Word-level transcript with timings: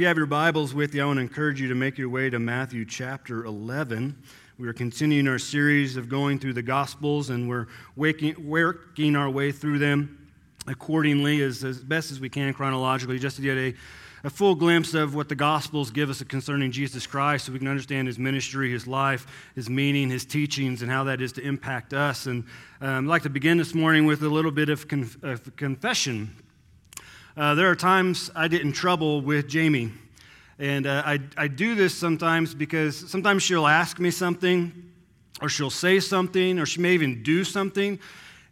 If 0.00 0.02
you 0.02 0.08
have 0.08 0.16
your 0.16 0.24
Bibles 0.24 0.72
with 0.72 0.94
you, 0.94 1.02
I 1.02 1.04
want 1.04 1.18
to 1.18 1.20
encourage 1.20 1.60
you 1.60 1.68
to 1.68 1.74
make 1.74 1.98
your 1.98 2.08
way 2.08 2.30
to 2.30 2.38
Matthew 2.38 2.86
chapter 2.86 3.44
11. 3.44 4.16
We 4.56 4.66
are 4.66 4.72
continuing 4.72 5.28
our 5.28 5.38
series 5.38 5.98
of 5.98 6.08
going 6.08 6.38
through 6.38 6.54
the 6.54 6.62
Gospels, 6.62 7.28
and 7.28 7.46
we're 7.46 7.66
waking, 7.96 8.36
working 8.48 9.14
our 9.14 9.28
way 9.28 9.52
through 9.52 9.78
them 9.78 10.30
accordingly 10.66 11.42
as, 11.42 11.64
as 11.64 11.80
best 11.80 12.12
as 12.12 12.18
we 12.18 12.30
can 12.30 12.54
chronologically, 12.54 13.18
just 13.18 13.36
to 13.36 13.42
get 13.42 13.58
a, 13.58 13.74
a 14.24 14.30
full 14.30 14.54
glimpse 14.54 14.94
of 14.94 15.14
what 15.14 15.28
the 15.28 15.34
Gospels 15.34 15.90
give 15.90 16.08
us 16.08 16.22
concerning 16.22 16.72
Jesus 16.72 17.06
Christ 17.06 17.44
so 17.44 17.52
we 17.52 17.58
can 17.58 17.68
understand 17.68 18.08
his 18.08 18.18
ministry, 18.18 18.72
his 18.72 18.86
life, 18.86 19.26
his 19.54 19.68
meaning, 19.68 20.08
his 20.08 20.24
teachings, 20.24 20.80
and 20.80 20.90
how 20.90 21.04
that 21.04 21.20
is 21.20 21.32
to 21.32 21.42
impact 21.42 21.92
us. 21.92 22.24
And 22.24 22.44
um, 22.80 23.04
I'd 23.04 23.10
like 23.10 23.22
to 23.24 23.28
begin 23.28 23.58
this 23.58 23.74
morning 23.74 24.06
with 24.06 24.22
a 24.22 24.30
little 24.30 24.50
bit 24.50 24.70
of, 24.70 24.88
conf- 24.88 25.22
of 25.22 25.54
confession. 25.56 26.34
Uh, 27.40 27.54
there 27.54 27.70
are 27.70 27.74
times 27.74 28.30
I 28.36 28.48
get 28.48 28.60
in 28.60 28.70
trouble 28.70 29.22
with 29.22 29.48
Jamie. 29.48 29.90
And 30.58 30.86
uh, 30.86 31.02
I, 31.06 31.20
I 31.38 31.48
do 31.48 31.74
this 31.74 31.94
sometimes 31.94 32.54
because 32.54 33.10
sometimes 33.10 33.42
she'll 33.42 33.66
ask 33.66 33.98
me 33.98 34.10
something, 34.10 34.92
or 35.40 35.48
she'll 35.48 35.70
say 35.70 36.00
something, 36.00 36.58
or 36.58 36.66
she 36.66 36.82
may 36.82 36.92
even 36.92 37.22
do 37.22 37.42
something, 37.44 37.98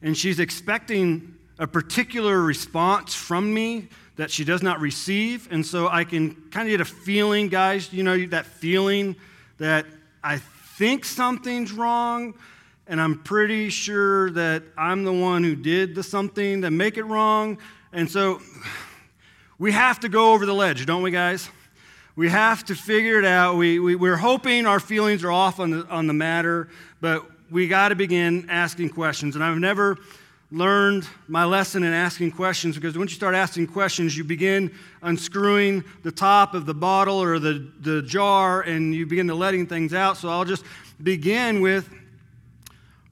and 0.00 0.16
she's 0.16 0.40
expecting 0.40 1.34
a 1.58 1.66
particular 1.66 2.40
response 2.40 3.14
from 3.14 3.52
me 3.52 3.88
that 4.16 4.30
she 4.30 4.42
does 4.42 4.62
not 4.62 4.80
receive. 4.80 5.52
And 5.52 5.66
so 5.66 5.88
I 5.88 6.04
can 6.04 6.34
kind 6.50 6.66
of 6.66 6.70
get 6.70 6.80
a 6.80 6.86
feeling, 6.86 7.50
guys, 7.50 7.92
you 7.92 8.02
know, 8.02 8.24
that 8.28 8.46
feeling 8.46 9.16
that 9.58 9.84
I 10.24 10.38
think 10.38 11.04
something's 11.04 11.72
wrong, 11.72 12.32
and 12.86 13.02
I'm 13.02 13.22
pretty 13.22 13.68
sure 13.68 14.30
that 14.30 14.62
I'm 14.78 15.04
the 15.04 15.12
one 15.12 15.44
who 15.44 15.56
did 15.56 15.94
the 15.94 16.02
something 16.02 16.62
that 16.62 16.70
make 16.70 16.96
it 16.96 17.04
wrong. 17.04 17.58
And 17.98 18.08
so 18.08 18.40
we 19.58 19.72
have 19.72 19.98
to 19.98 20.08
go 20.08 20.32
over 20.32 20.46
the 20.46 20.54
ledge, 20.54 20.86
don't 20.86 21.02
we, 21.02 21.10
guys? 21.10 21.50
We 22.14 22.28
have 22.28 22.64
to 22.66 22.76
figure 22.76 23.18
it 23.18 23.24
out. 23.24 23.56
We, 23.56 23.80
we, 23.80 23.96
we're 23.96 24.16
hoping 24.16 24.66
our 24.66 24.78
feelings 24.78 25.24
are 25.24 25.32
off 25.32 25.58
on 25.58 25.70
the, 25.70 25.86
on 25.88 26.06
the 26.06 26.12
matter, 26.12 26.68
but 27.00 27.28
we 27.50 27.66
got 27.66 27.88
to 27.88 27.96
begin 27.96 28.46
asking 28.50 28.90
questions. 28.90 29.34
And 29.34 29.42
I've 29.42 29.58
never 29.58 29.96
learned 30.52 31.08
my 31.26 31.44
lesson 31.44 31.82
in 31.82 31.92
asking 31.92 32.30
questions 32.30 32.76
because 32.76 32.96
once 32.96 33.10
you 33.10 33.16
start 33.16 33.34
asking 33.34 33.66
questions, 33.66 34.16
you 34.16 34.22
begin 34.22 34.72
unscrewing 35.02 35.82
the 36.04 36.12
top 36.12 36.54
of 36.54 36.66
the 36.66 36.74
bottle 36.74 37.20
or 37.20 37.40
the, 37.40 37.68
the 37.80 38.00
jar 38.02 38.60
and 38.60 38.94
you 38.94 39.06
begin 39.06 39.26
to 39.26 39.34
letting 39.34 39.66
things 39.66 39.92
out. 39.92 40.16
So 40.18 40.28
I'll 40.28 40.44
just 40.44 40.62
begin 41.02 41.60
with 41.62 41.90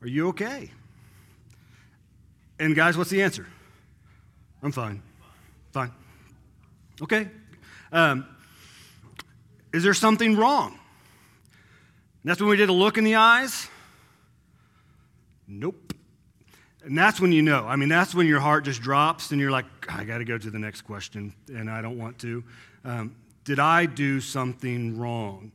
Are 0.00 0.06
you 0.06 0.28
okay? 0.28 0.70
And 2.60 2.76
guys, 2.76 2.96
what's 2.96 3.10
the 3.10 3.22
answer? 3.22 3.48
I'm 4.62 4.72
fine. 4.72 5.02
Fine. 5.72 5.92
Okay. 7.02 7.28
Um, 7.92 8.26
is 9.72 9.82
there 9.82 9.94
something 9.94 10.36
wrong? 10.36 10.72
And 10.72 12.30
that's 12.30 12.40
when 12.40 12.48
we 12.48 12.56
did 12.56 12.68
a 12.68 12.72
look 12.72 12.98
in 12.98 13.04
the 13.04 13.16
eyes. 13.16 13.68
Nope. 15.46 15.92
And 16.84 16.96
that's 16.96 17.20
when 17.20 17.32
you 17.32 17.42
know. 17.42 17.66
I 17.66 17.76
mean, 17.76 17.88
that's 17.88 18.14
when 18.14 18.26
your 18.26 18.40
heart 18.40 18.64
just 18.64 18.80
drops 18.80 19.32
and 19.32 19.40
you're 19.40 19.50
like, 19.50 19.66
I 19.88 20.04
got 20.04 20.18
to 20.18 20.24
go 20.24 20.38
to 20.38 20.50
the 20.50 20.58
next 20.58 20.82
question, 20.82 21.34
and 21.48 21.70
I 21.70 21.82
don't 21.82 21.98
want 21.98 22.18
to. 22.20 22.44
Um, 22.84 23.16
did 23.44 23.58
I 23.58 23.86
do 23.86 24.20
something 24.20 24.98
wrong? 24.98 25.52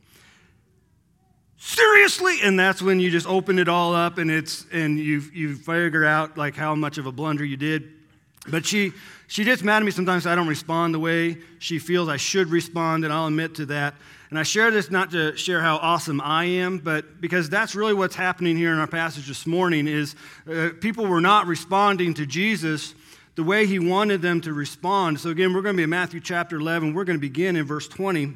Seriously? 1.57 2.39
And 2.43 2.59
that's 2.59 2.81
when 2.81 2.99
you 2.99 3.11
just 3.11 3.27
open 3.27 3.59
it 3.59 3.69
all 3.69 3.93
up 3.93 4.17
and 4.17 4.31
it's 4.31 4.65
and 4.71 4.97
you 4.97 5.21
you 5.33 5.55
figure 5.55 6.05
out 6.05 6.37
like 6.37 6.55
how 6.55 6.73
much 6.73 6.97
of 6.97 7.05
a 7.05 7.11
blunder 7.11 7.45
you 7.45 7.57
did. 7.57 8.00
But 8.47 8.65
she 8.65 8.93
she 9.27 9.43
gets 9.43 9.61
mad 9.63 9.77
at 9.77 9.83
me 9.83 9.91
sometimes 9.91 10.25
I 10.25 10.35
don't 10.35 10.47
respond 10.47 10.93
the 10.93 10.99
way 10.99 11.37
she 11.59 11.79
feels 11.79 12.09
I 12.09 12.17
should 12.17 12.49
respond, 12.49 13.05
and 13.05 13.13
I'll 13.13 13.27
admit 13.27 13.55
to 13.55 13.65
that. 13.67 13.95
And 14.29 14.39
I 14.39 14.43
share 14.43 14.71
this 14.71 14.89
not 14.89 15.11
to 15.11 15.35
share 15.37 15.61
how 15.61 15.77
awesome 15.77 16.21
I 16.21 16.45
am, 16.45 16.77
but 16.77 17.21
because 17.21 17.49
that's 17.49 17.75
really 17.75 17.93
what's 17.93 18.15
happening 18.15 18.57
here 18.57 18.71
in 18.71 18.79
our 18.79 18.87
passage 18.87 19.27
this 19.27 19.45
morning 19.45 19.87
is 19.87 20.15
uh, 20.49 20.69
people 20.79 21.05
were 21.05 21.21
not 21.21 21.47
responding 21.47 22.13
to 22.15 22.25
Jesus 22.25 22.95
the 23.35 23.43
way 23.43 23.65
he 23.65 23.79
wanted 23.79 24.21
them 24.21 24.41
to 24.41 24.53
respond. 24.53 25.19
So 25.19 25.29
again, 25.29 25.53
we're 25.53 25.61
going 25.61 25.75
to 25.75 25.77
be 25.77 25.83
in 25.83 25.89
Matthew 25.89 26.19
chapter 26.19 26.57
11. 26.57 26.93
We're 26.93 27.03
going 27.03 27.17
to 27.17 27.21
begin 27.21 27.55
in 27.55 27.65
verse 27.65 27.87
20. 27.87 28.33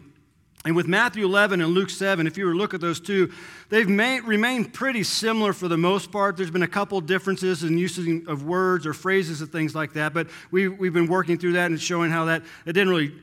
And 0.66 0.76
with 0.76 0.88
Matthew 0.88 1.26
11 1.26 1.62
and 1.62 1.76
Luke 1.76 1.92
7, 1.92 2.26
if 2.26 2.40
you 2.40 2.46
were 2.48 2.54
to 2.54 2.58
look 2.58 2.74
at 2.74 2.82
those 2.82 3.00
two, 3.00 3.32
they've 3.70 3.88
made, 3.88 4.24
remained 4.24 4.74
pretty 4.74 5.04
similar 5.04 5.54
for 5.54 5.68
the 5.68 5.78
most 5.78 6.12
part. 6.12 6.38
There's 6.38 6.50
been 6.50 6.64
a 6.64 6.68
couple 6.68 7.00
differences 7.02 7.64
in 7.64 7.78
using 7.78 8.26
of 8.28 8.46
words 8.46 8.88
or 8.88 8.94
phrases 8.96 9.42
and 9.42 9.52
things 9.52 9.76
like 9.76 9.94
that, 9.94 10.12
but 10.12 10.28
we, 10.50 10.68
we've 10.68 10.92
been 10.92 11.06
working 11.06 11.38
through 11.38 11.54
that 11.54 11.70
and 11.70 11.80
showing 11.80 12.10
how 12.10 12.26
that 12.26 12.42
it 12.66 12.74
didn't 12.74 12.90
really 12.90 13.14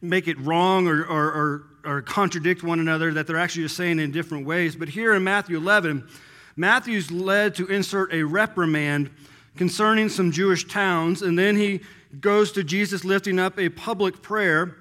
make 0.00 0.28
it 0.28 0.38
wrong 0.38 0.86
or, 0.86 1.04
or, 1.04 1.24
or, 1.32 1.64
or 1.84 2.02
contradict 2.02 2.62
one 2.62 2.78
another, 2.78 3.12
that 3.14 3.26
they're 3.26 3.36
actually 3.36 3.64
just 3.64 3.76
saying 3.76 3.98
in 3.98 4.12
different 4.12 4.46
ways. 4.46 4.76
But 4.76 4.88
here 4.88 5.12
in 5.14 5.24
Matthew 5.24 5.56
11, 5.56 6.06
Matthew's 6.54 7.10
led 7.10 7.56
to 7.56 7.66
insert 7.66 8.12
a 8.14 8.22
reprimand 8.22 9.10
concerning 9.56 10.08
some 10.08 10.30
Jewish 10.30 10.68
towns, 10.68 11.22
and 11.22 11.36
then 11.36 11.56
he 11.56 11.80
goes 12.20 12.52
to 12.52 12.62
Jesus 12.62 13.04
lifting 13.04 13.40
up 13.40 13.58
a 13.58 13.70
public 13.70 14.22
prayer 14.22 14.76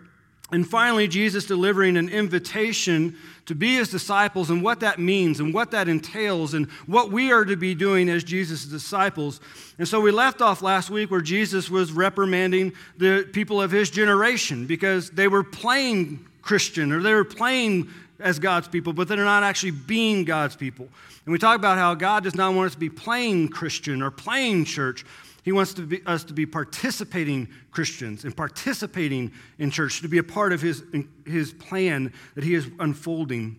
and 0.51 0.67
finally, 0.67 1.07
Jesus 1.07 1.45
delivering 1.45 1.95
an 1.95 2.09
invitation 2.09 3.15
to 3.45 3.55
be 3.55 3.75
his 3.75 3.89
disciples 3.89 4.49
and 4.49 4.61
what 4.61 4.81
that 4.81 4.99
means 4.99 5.39
and 5.39 5.53
what 5.53 5.71
that 5.71 5.87
entails 5.87 6.53
and 6.53 6.69
what 6.87 7.11
we 7.11 7.31
are 7.31 7.45
to 7.45 7.55
be 7.55 7.73
doing 7.73 8.09
as 8.09 8.23
Jesus' 8.23 8.65
disciples. 8.65 9.39
And 9.77 9.87
so 9.87 10.01
we 10.01 10.11
left 10.11 10.41
off 10.41 10.61
last 10.61 10.89
week 10.89 11.09
where 11.09 11.21
Jesus 11.21 11.69
was 11.69 11.93
reprimanding 11.93 12.73
the 12.97 13.27
people 13.31 13.61
of 13.61 13.71
his 13.71 13.89
generation 13.89 14.67
because 14.67 15.09
they 15.09 15.27
were 15.29 15.43
playing 15.43 16.25
Christian 16.41 16.91
or 16.91 17.01
they 17.01 17.13
were 17.13 17.23
playing 17.23 17.89
as 18.19 18.37
God's 18.37 18.67
people, 18.67 18.93
but 18.93 19.07
they're 19.07 19.17
not 19.17 19.43
actually 19.43 19.71
being 19.71 20.25
God's 20.25 20.55
people. 20.55 20.87
And 21.25 21.31
we 21.31 21.39
talk 21.39 21.55
about 21.55 21.77
how 21.77 21.93
God 21.95 22.23
does 22.23 22.35
not 22.35 22.53
want 22.53 22.67
us 22.67 22.73
to 22.73 22.79
be 22.79 22.89
playing 22.89 23.49
Christian 23.49 24.01
or 24.01 24.11
playing 24.11 24.65
church, 24.65 25.05
he 25.43 25.51
wants 25.51 25.73
to 25.75 25.81
be, 25.81 26.01
us 26.05 26.23
to 26.25 26.33
be 26.33 26.45
participating 26.45 27.47
Christians 27.71 28.23
and 28.23 28.35
participating 28.35 29.31
in 29.57 29.71
church, 29.71 30.01
to 30.01 30.07
be 30.07 30.19
a 30.19 30.23
part 30.23 30.53
of 30.53 30.61
his, 30.61 30.83
his 31.25 31.51
plan 31.53 32.13
that 32.35 32.43
he 32.43 32.53
is 32.53 32.69
unfolding. 32.79 33.57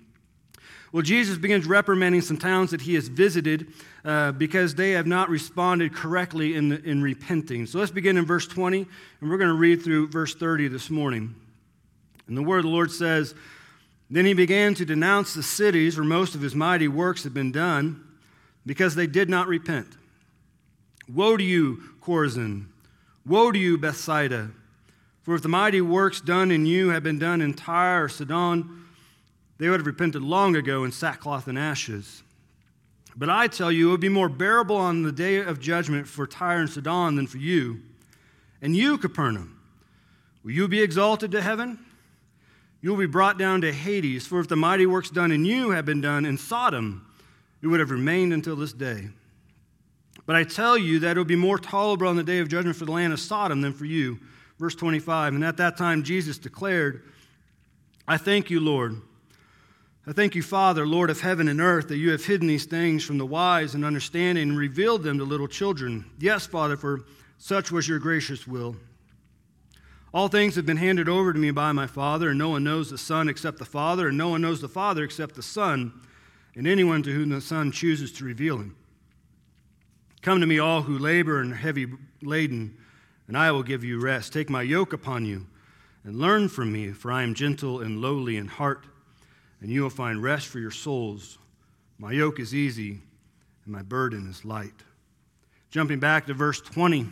Well, 0.92 1.03
Jesus 1.03 1.38
begins 1.38 1.66
reprimanding 1.66 2.21
some 2.21 2.37
towns 2.37 2.71
that 2.71 2.82
he 2.82 2.94
has 2.94 3.09
visited 3.09 3.72
uh, 4.04 4.32
because 4.32 4.75
they 4.75 4.92
have 4.92 5.06
not 5.06 5.31
responded 5.31 5.94
correctly 5.94 6.54
in, 6.54 6.69
the, 6.69 6.82
in 6.82 7.03
repenting. 7.03 7.66
So 7.66 7.78
let's 7.78 7.91
begin 7.91 8.16
in 8.19 8.26
verse 8.26 8.47
20, 8.47 8.87
and 9.21 9.31
we're 9.31 9.38
going 9.38 9.48
to 9.48 9.56
read 9.56 9.82
through 9.82 10.09
verse 10.09 10.34
30 10.34 10.69
this 10.69 10.91
morning. 10.91 11.34
And 12.28 12.37
the 12.37 12.42
word 12.42 12.59
of 12.59 12.65
the 12.65 12.71
Lord 12.71 12.92
says, 12.92 13.34
Then 14.10 14.26
he 14.26 14.34
began 14.34 14.75
to 14.75 14.84
denounce 14.84 15.34
the 15.34 15.42
cities 15.42 15.97
where 15.97 16.04
most 16.04 16.34
of 16.34 16.42
his 16.42 16.54
mighty 16.54 16.88
works 16.88 17.25
had 17.25 17.34
been 17.34 17.53
done 17.53 18.04
because 18.66 18.94
they 18.94 19.06
did 19.06 19.31
not 19.31 19.48
repent. 19.48 19.88
Woe 21.12 21.36
to 21.36 21.44
you, 21.44 21.82
Chorazin! 22.00 22.66
Woe 23.26 23.52
to 23.52 23.58
you, 23.58 23.76
Bethsaida! 23.76 24.50
For 25.22 25.34
if 25.34 25.42
the 25.42 25.48
mighty 25.48 25.80
works 25.80 26.20
done 26.20 26.50
in 26.50 26.66
you 26.66 26.88
had 26.88 27.02
been 27.02 27.18
done 27.18 27.40
in 27.40 27.54
Tyre 27.54 28.04
or 28.04 28.08
Sidon, 28.08 28.86
they 29.58 29.68
would 29.68 29.78
have 29.78 29.86
repented 29.86 30.22
long 30.22 30.56
ago 30.56 30.84
in 30.84 30.90
sackcloth 30.90 31.46
and 31.46 31.58
ashes. 31.58 32.22
But 33.14 33.30
I 33.30 33.46
tell 33.46 33.70
you, 33.70 33.88
it 33.88 33.90
would 33.92 34.00
be 34.00 34.08
more 34.08 34.28
bearable 34.28 34.76
on 34.76 35.02
the 35.02 35.12
day 35.12 35.36
of 35.36 35.60
judgment 35.60 36.08
for 36.08 36.26
Tyre 36.26 36.60
and 36.60 36.70
Sidon 36.70 37.14
than 37.14 37.26
for 37.26 37.38
you. 37.38 37.80
And 38.60 38.74
you, 38.74 38.98
Capernaum, 38.98 39.60
will 40.42 40.52
you 40.52 40.66
be 40.66 40.82
exalted 40.82 41.30
to 41.32 41.42
heaven? 41.42 41.78
You 42.80 42.90
will 42.90 42.98
be 42.98 43.06
brought 43.06 43.38
down 43.38 43.60
to 43.60 43.72
Hades. 43.72 44.26
For 44.26 44.40
if 44.40 44.48
the 44.48 44.56
mighty 44.56 44.86
works 44.86 45.10
done 45.10 45.30
in 45.30 45.44
you 45.44 45.70
had 45.70 45.84
been 45.84 46.00
done 46.00 46.24
in 46.24 46.38
Sodom, 46.38 47.06
it 47.60 47.68
would 47.68 47.78
have 47.78 47.90
remained 47.90 48.32
until 48.32 48.56
this 48.56 48.72
day. 48.72 49.10
But 50.25 50.37
I 50.37 50.44
tell 50.44 50.78
you 50.78 51.00
that 51.00 51.16
it 51.16 51.21
will 51.21 51.25
be 51.25 51.37
more 51.37 51.59
tolerable 51.59 52.09
on 52.09 52.16
the 52.16 52.22
day 52.22 52.38
of 52.38 52.49
judgment 52.49 52.77
for 52.77 52.84
the 52.84 52.93
land 52.93 53.12
of 53.12 53.21
Sodom 53.21 53.60
than 53.60 53.72
for 53.72 53.84
you. 53.84 54.19
Verse 54.59 54.75
25. 54.75 55.34
And 55.34 55.44
at 55.44 55.56
that 55.56 55.77
time, 55.77 56.03
Jesus 56.03 56.38
declared, 56.38 57.03
I 58.06 58.16
thank 58.16 58.51
you, 58.51 58.60
Lord. 58.60 59.01
I 60.07 60.13
thank 60.13 60.34
you, 60.34 60.42
Father, 60.42 60.86
Lord 60.86 61.10
of 61.10 61.21
heaven 61.21 61.47
and 61.47 61.60
earth, 61.60 61.89
that 61.89 61.97
you 61.97 62.10
have 62.10 62.24
hidden 62.24 62.48
these 62.48 62.65
things 62.65 63.04
from 63.04 63.19
the 63.19 63.27
wise 63.27 63.74
and 63.74 63.84
understanding 63.84 64.51
and 64.51 64.59
revealed 64.59 65.04
them 65.04 65.19
to 65.19 65.24
little 65.24 65.47
children. 65.47 66.04
Yes, 66.19 66.45
Father, 66.45 66.77
for 66.77 67.04
such 67.39 67.71
was 67.71 67.89
your 67.89 68.01
gracious 68.01 68.47
will. 68.47 68.77
All 70.13 70.28
things 70.28 70.57
have 70.57 70.66
been 70.66 70.77
handed 70.77 71.09
over 71.09 71.33
to 71.33 71.39
me 71.39 71.53
by 71.53 71.72
my 71.72 71.86
Father, 71.86 72.30
and 72.30 72.39
no 72.39 72.51
one 72.51 72.65
knows 72.65 72.91
the 72.91 72.98
Son 72.98 73.28
except 73.28 73.59
the 73.59 73.65
Father, 73.65 74.09
and 74.09 74.18
no 74.18 74.28
one 74.28 74.42
knows 74.42 74.60
the 74.60 74.68
Father 74.68 75.04
except 75.04 75.36
the 75.36 75.42
Son, 75.42 75.92
and 76.54 76.66
anyone 76.66 77.03
to 77.04 77.13
whom 77.13 77.30
the 77.30 77.41
Son 77.41 77.72
chooses 77.72 78.13
to 78.13 78.25
reveal 78.25 78.59
him. 78.59 78.77
Come 80.22 80.41
to 80.41 80.47
me, 80.47 80.60
all 80.60 80.83
who 80.83 80.98
labor 80.98 81.41
and 81.41 81.53
are 81.53 81.57
heavy 81.57 81.89
laden, 82.22 82.77
and 83.27 83.36
I 83.36 83.51
will 83.51 83.65
give 83.65 83.83
you 83.83 83.98
rest. 83.98 84.33
Take 84.33 84.48
my 84.48 84.63
yoke 84.63 84.92
upon 84.92 85.27
you 85.27 85.47
and 86.04 86.15
learn 86.15 86.48
from 86.48 86.71
me, 86.72 86.92
for 86.92 87.10
I 87.10 87.24
am 87.24 87.34
gentle 87.34 87.80
and 87.80 88.01
lowly 88.01 88.36
in 88.36 88.47
heart, 88.47 88.86
and 89.60 89.69
you 89.69 89.83
will 89.83 89.91
find 89.91 90.22
rest 90.22 90.47
for 90.47 90.60
your 90.60 90.71
souls. 90.71 91.39
My 91.98 92.13
yoke 92.13 92.39
is 92.39 92.54
easy 92.54 93.01
and 93.65 93.74
my 93.74 93.83
burden 93.83 94.28
is 94.30 94.45
light. 94.45 94.74
Jumping 95.71 95.98
back 95.98 96.27
to 96.27 96.34
verse 96.34 96.60
20, 96.60 97.09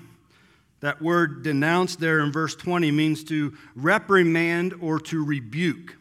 That 0.79 1.03
word 1.03 1.43
denounced 1.43 1.99
there 1.99 2.21
in 2.21 2.31
verse 2.31 2.55
20 2.55 2.93
means 2.93 3.25
to 3.25 3.57
reprimand 3.75 4.75
or 4.81 5.01
to 5.01 5.25
rebuke. 5.25 5.97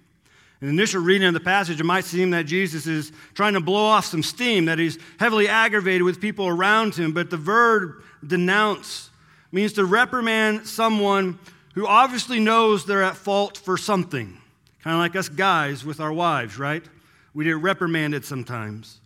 In 0.62 0.68
the 0.68 0.74
initial 0.74 1.02
reading 1.02 1.28
of 1.28 1.34
the 1.34 1.40
passage, 1.40 1.80
it 1.80 1.86
might 1.86 2.04
seem 2.04 2.32
that 2.32 2.46
Jesus 2.46 2.86
is 2.86 3.14
trying 3.34 3.54
to 3.54 3.62
blow 3.62 3.86
off 3.86 4.06
some 4.06 4.24
steam, 4.24 4.66
that 4.66 4.78
he's 4.78 4.98
heavily 5.18 5.48
aggravated 5.48 6.04
with 6.04 6.20
people 6.20 6.48
around 6.48 6.96
him. 6.96 7.14
But 7.14 7.30
the 7.30 7.38
verb 7.38 8.04
denounce 8.26 9.10
means 9.54 9.74
to 9.74 9.86
reprimand 9.86 10.68
someone 10.68 11.40
who 11.76 11.88
obviously 11.88 12.40
knows 12.40 12.86
they're 12.86 13.04
at 13.04 13.16
fault 13.16 13.58
for 13.58 13.78
something. 13.78 14.38
Kind 14.84 14.94
of 14.96 15.00
like 15.00 15.16
us 15.16 15.30
guys 15.30 15.86
with 15.86 16.02
our 16.02 16.12
wives, 16.12 16.60
right? 16.60 16.84
We 17.34 17.46
get 17.46 17.58
reprimanded 17.58 18.26
sometimes. 18.26 19.00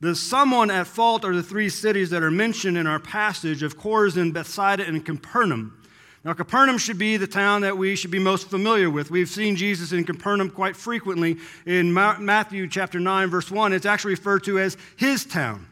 The 0.00 0.14
someone 0.14 0.70
at 0.70 0.86
fault 0.86 1.24
are 1.24 1.34
the 1.34 1.42
three 1.42 1.68
cities 1.68 2.10
that 2.10 2.22
are 2.22 2.30
mentioned 2.30 2.76
in 2.76 2.86
our 2.86 2.98
passage 2.98 3.62
of 3.62 3.78
Chorazin, 3.78 4.32
Bethsaida, 4.32 4.86
and 4.86 5.04
Capernaum. 5.04 5.79
Now, 6.22 6.34
Capernaum 6.34 6.76
should 6.76 6.98
be 6.98 7.16
the 7.16 7.26
town 7.26 7.62
that 7.62 7.78
we 7.78 7.96
should 7.96 8.10
be 8.10 8.18
most 8.18 8.50
familiar 8.50 8.90
with. 8.90 9.10
We've 9.10 9.28
seen 9.28 9.56
Jesus 9.56 9.92
in 9.92 10.04
Capernaum 10.04 10.50
quite 10.50 10.76
frequently. 10.76 11.38
In 11.64 11.94
Matthew 11.94 12.68
chapter 12.68 13.00
9, 13.00 13.30
verse 13.30 13.50
1, 13.50 13.72
it's 13.72 13.86
actually 13.86 14.12
referred 14.12 14.44
to 14.44 14.58
as 14.58 14.76
his 14.96 15.24
town. 15.24 15.66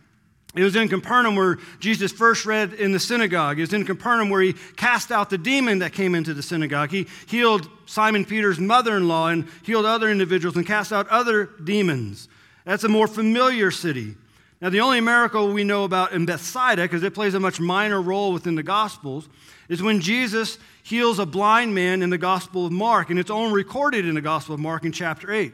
It 0.54 0.62
was 0.64 0.74
in 0.74 0.88
Capernaum 0.88 1.36
where 1.36 1.58
Jesus 1.78 2.10
first 2.10 2.46
read 2.46 2.72
in 2.72 2.92
the 2.92 2.98
synagogue. 2.98 3.58
It 3.58 3.62
was 3.62 3.74
in 3.74 3.84
Capernaum 3.84 4.30
where 4.30 4.40
he 4.40 4.54
cast 4.76 5.12
out 5.12 5.28
the 5.28 5.36
demon 5.36 5.80
that 5.80 5.92
came 5.92 6.14
into 6.14 6.32
the 6.32 6.42
synagogue. 6.42 6.90
He 6.90 7.06
healed 7.26 7.68
Simon 7.84 8.24
Peter's 8.24 8.58
mother 8.58 8.96
in 8.96 9.06
law 9.06 9.28
and 9.28 9.46
healed 9.62 9.84
other 9.84 10.10
individuals 10.10 10.56
and 10.56 10.66
cast 10.66 10.90
out 10.90 11.06
other 11.08 11.50
demons. 11.62 12.28
That's 12.64 12.84
a 12.84 12.88
more 12.88 13.06
familiar 13.06 13.70
city. 13.70 14.14
Now, 14.60 14.70
the 14.70 14.80
only 14.80 15.00
miracle 15.00 15.52
we 15.52 15.62
know 15.62 15.84
about 15.84 16.12
in 16.12 16.26
Bethsaida, 16.26 16.82
because 16.82 17.04
it 17.04 17.14
plays 17.14 17.34
a 17.34 17.40
much 17.40 17.60
minor 17.60 18.02
role 18.02 18.32
within 18.32 18.56
the 18.56 18.62
Gospels, 18.64 19.28
is 19.68 19.82
when 19.82 20.00
Jesus 20.00 20.58
heals 20.82 21.20
a 21.20 21.26
blind 21.26 21.76
man 21.76 22.02
in 22.02 22.10
the 22.10 22.18
Gospel 22.18 22.66
of 22.66 22.72
Mark, 22.72 23.10
and 23.10 23.20
it's 23.20 23.30
only 23.30 23.54
recorded 23.54 24.04
in 24.04 24.16
the 24.16 24.20
Gospel 24.20 24.54
of 24.54 24.60
Mark 24.60 24.84
in 24.84 24.90
chapter 24.90 25.30
8. 25.32 25.52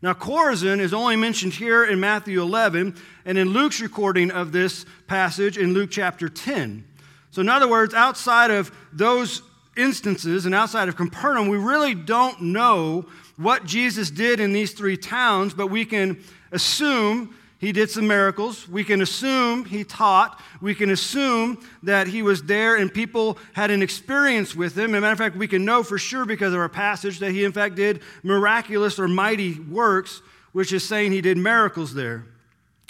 Now, 0.00 0.12
Chorazin 0.12 0.78
is 0.78 0.94
only 0.94 1.16
mentioned 1.16 1.54
here 1.54 1.84
in 1.84 1.98
Matthew 1.98 2.40
11 2.40 2.94
and 3.24 3.38
in 3.38 3.48
Luke's 3.48 3.80
recording 3.80 4.30
of 4.30 4.52
this 4.52 4.86
passage 5.08 5.58
in 5.58 5.74
Luke 5.74 5.90
chapter 5.90 6.28
10. 6.28 6.84
So, 7.32 7.40
in 7.40 7.48
other 7.48 7.66
words, 7.66 7.94
outside 7.94 8.52
of 8.52 8.70
those 8.92 9.42
instances 9.76 10.46
and 10.46 10.54
outside 10.54 10.88
of 10.88 10.96
Capernaum, 10.96 11.48
we 11.48 11.58
really 11.58 11.94
don't 11.94 12.40
know 12.40 13.06
what 13.36 13.64
Jesus 13.64 14.10
did 14.10 14.38
in 14.38 14.52
these 14.52 14.72
three 14.72 14.96
towns, 14.96 15.52
but 15.52 15.66
we 15.66 15.84
can 15.84 16.22
assume 16.52 17.34
he 17.58 17.72
did 17.72 17.90
some 17.90 18.06
miracles. 18.06 18.68
We 18.68 18.84
can 18.84 19.00
assume 19.00 19.64
he 19.64 19.82
taught. 19.82 20.40
We 20.60 20.74
can 20.74 20.90
assume 20.90 21.58
that 21.82 22.06
he 22.06 22.22
was 22.22 22.42
there 22.42 22.76
and 22.76 22.92
people 22.92 23.38
had 23.54 23.70
an 23.70 23.82
experience 23.82 24.54
with 24.54 24.76
him. 24.76 24.94
As 24.94 24.98
a 24.98 25.00
matter 25.00 25.12
of 25.12 25.18
fact, 25.18 25.36
we 25.36 25.48
can 25.48 25.64
know 25.64 25.82
for 25.82 25.96
sure 25.96 26.26
because 26.26 26.52
of 26.52 26.60
our 26.60 26.68
passage 26.68 27.18
that 27.20 27.32
he, 27.32 27.44
in 27.44 27.52
fact, 27.52 27.76
did 27.76 28.02
miraculous 28.22 28.98
or 28.98 29.08
mighty 29.08 29.58
works, 29.58 30.20
which 30.52 30.72
is 30.72 30.86
saying 30.86 31.12
he 31.12 31.22
did 31.22 31.38
miracles 31.38 31.94
there. 31.94 32.26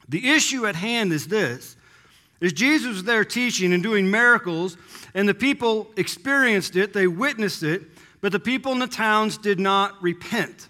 The 0.09 0.31
issue 0.31 0.67
at 0.67 0.75
hand 0.75 1.13
is 1.13 1.29
this 1.29 1.77
is 2.41 2.53
Jesus 2.53 2.89
was 2.89 3.05
there 3.05 3.25
teaching 3.25 3.73
and 3.73 3.83
doing 3.83 4.11
miracles, 4.11 4.77
and 5.15 5.29
the 5.29 5.35
people 5.35 5.91
experienced 5.97 6.77
it, 6.77 6.93
they 6.93 7.07
witnessed 7.07 7.63
it, 7.63 7.83
but 8.21 8.31
the 8.31 8.41
people 8.41 8.73
in 8.73 8.79
the 8.79 8.87
towns 8.87 9.39
did 9.39 9.59
not 9.59 10.03
repent. 10.03 10.69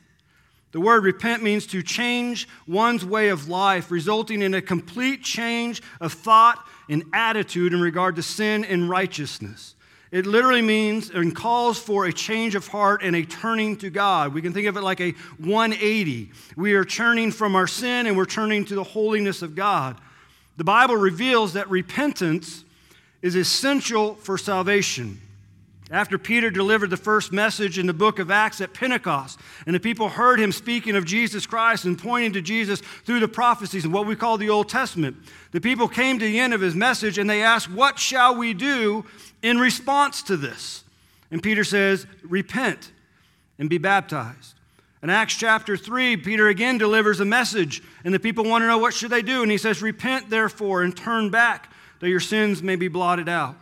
The 0.77 0.81
word 0.81 1.05
repent 1.05 1.43
means 1.43 1.67
to 1.69 1.83
change 1.83 2.47
one's 2.67 3.03
way 3.03 3.31
of 3.31 3.49
life, 3.49 3.91
resulting 3.91 4.43
in 4.43 4.53
a 4.53 4.61
complete 4.61 5.23
change 5.23 5.81
of 6.03 6.13
thought 6.13 6.63
and 6.91 7.03
attitude 7.15 7.73
in 7.73 7.81
regard 7.81 8.17
to 8.17 8.23
sin 8.23 8.63
and 8.63 8.87
righteousness. 8.87 9.75
It 10.11 10.27
literally 10.27 10.61
means 10.61 11.09
and 11.09 11.35
calls 11.35 11.79
for 11.79 12.05
a 12.05 12.13
change 12.13 12.55
of 12.55 12.69
heart 12.69 13.03
and 13.03 13.17
a 13.17 13.25
turning 13.25 13.79
to 13.79 13.89
God. 13.89 14.35
We 14.35 14.43
can 14.43 14.53
think 14.53 14.67
of 14.67 14.77
it 14.77 14.83
like 14.83 15.01
a 15.01 15.13
180. 15.39 16.31
We 16.59 16.75
are 16.75 16.85
turning 16.85 17.33
from 17.33 17.57
our 17.57 17.67
sin 17.67 18.07
and 18.07 18.15
we're 18.15 18.27
turning 18.27 18.67
to 18.67 18.75
the 18.75 18.85
holiness 18.85 19.41
of 19.41 19.55
God. 19.55 19.99
The 20.59 20.65
Bible 20.65 20.99
reveals 20.99 21.55
that 21.55 21.71
repentance 21.71 22.67
is 23.23 23.35
essential 23.35 24.17
for 24.17 24.37
salvation. 24.37 25.23
After 25.91 26.19
Peter 26.19 26.51
delivered 26.51 26.91
the 26.91 26.97
first 26.97 27.33
message 27.33 27.79
in 27.79 27.87
the 27.87 27.95
book 27.95 28.19
of 28.19 28.29
Acts 28.29 28.61
at 28.61 28.75
Pentecost, 28.75 29.39
and 29.67 29.75
the 29.75 29.81
people 29.81 30.09
heard 30.09 30.41
him 30.41 30.51
speaking 30.51 30.97
of 30.97 31.05
Jesus 31.05 31.47
Christ 31.47 31.85
and 31.85 31.97
pointing 31.97 32.33
to 32.33 32.41
Jesus 32.41 32.81
through 33.05 33.21
the 33.21 33.29
prophecies 33.29 33.85
and 33.85 33.95
what 33.95 34.07
we 34.07 34.17
call 34.17 34.37
the 34.37 34.51
Old 34.51 34.69
Testament, 34.69 35.17
the 35.53 35.61
people 35.61 35.87
came 35.87 36.19
to 36.19 36.25
the 36.25 36.41
end 36.41 36.53
of 36.53 36.61
his 36.61 36.75
message 36.75 37.19
and 37.19 37.31
they 37.31 37.41
asked, 37.41 37.71
What 37.71 38.01
shall 38.01 38.35
we 38.35 38.53
do 38.53 39.05
in 39.43 39.59
response 39.59 40.25
to 40.25 40.37
this? 40.37 40.83
And 41.31 41.41
Peter 41.41 41.63
says, 41.63 42.05
Repent 42.25 42.91
and 43.57 43.71
be 43.71 43.79
baptized. 43.79 44.55
In 45.05 45.11
Acts 45.11 45.37
chapter 45.37 45.77
3, 45.77 46.17
Peter 46.17 46.49
again 46.49 46.79
delivers 46.79 47.21
a 47.21 47.25
message, 47.25 47.81
and 48.03 48.13
the 48.13 48.19
people 48.19 48.45
want 48.45 48.63
to 48.63 48.67
know 48.67 48.79
what 48.79 48.93
should 48.93 49.11
they 49.11 49.23
do. 49.23 49.43
And 49.43 49.53
he 49.53 49.59
says, 49.59 49.81
Repent 49.83 50.31
therefore 50.31 50.83
and 50.83 50.97
turn 50.97 51.31
back, 51.31 51.73
that 52.01 52.09
your 52.09 52.19
sins 52.19 52.61
may 52.61 52.75
be 52.75 52.89
blotted 52.89 53.29
out. 53.29 53.55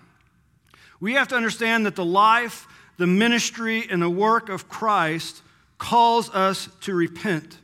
We 1.04 1.12
have 1.12 1.28
to 1.28 1.36
understand 1.36 1.84
that 1.84 1.96
the 1.96 2.04
life, 2.04 2.66
the 2.96 3.06
ministry, 3.06 3.86
and 3.90 4.00
the 4.00 4.08
work 4.08 4.48
of 4.48 4.70
Christ 4.70 5.42
calls 5.76 6.30
us 6.30 6.70
to 6.80 6.94
repent. 6.94 7.58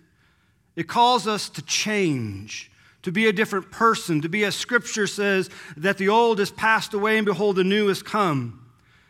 It 0.76 0.88
calls 0.88 1.26
us 1.26 1.48
to 1.48 1.62
change, 1.62 2.70
to 3.00 3.10
be 3.10 3.28
a 3.28 3.32
different 3.32 3.70
person, 3.70 4.20
to 4.20 4.28
be, 4.28 4.44
as 4.44 4.54
Scripture 4.54 5.06
says, 5.06 5.48
that 5.78 5.96
the 5.96 6.10
old 6.10 6.38
has 6.38 6.50
passed 6.50 6.92
away 6.92 7.16
and 7.16 7.24
behold, 7.24 7.56
the 7.56 7.64
new 7.64 7.88
has 7.88 8.02
come. 8.02 8.62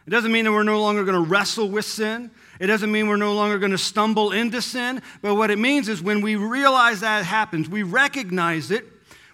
It 0.07 0.11
doesn't 0.11 0.31
mean 0.31 0.45
that 0.45 0.53
we're 0.53 0.63
no 0.63 0.81
longer 0.81 1.03
going 1.03 1.21
to 1.21 1.29
wrestle 1.29 1.69
with 1.69 1.87
sin. 1.87 2.31
It 2.61 2.69
doesn't 2.69 2.93
mean 2.93 3.09
we're 3.09 3.17
no 3.17 3.35
longer 3.35 3.59
going 3.59 3.73
to 3.73 3.79
stumble 3.79 4.31
into 4.31 4.63
sin. 4.63 5.03
But 5.23 5.35
what 5.35 5.51
it 5.51 5.59
means 5.59 5.89
is 5.89 6.01
when 6.01 6.21
we 6.21 6.37
realize 6.37 7.01
that 7.01 7.25
happens, 7.25 7.69
we 7.69 7.83
recognize 7.83 8.71
it, 8.71 8.87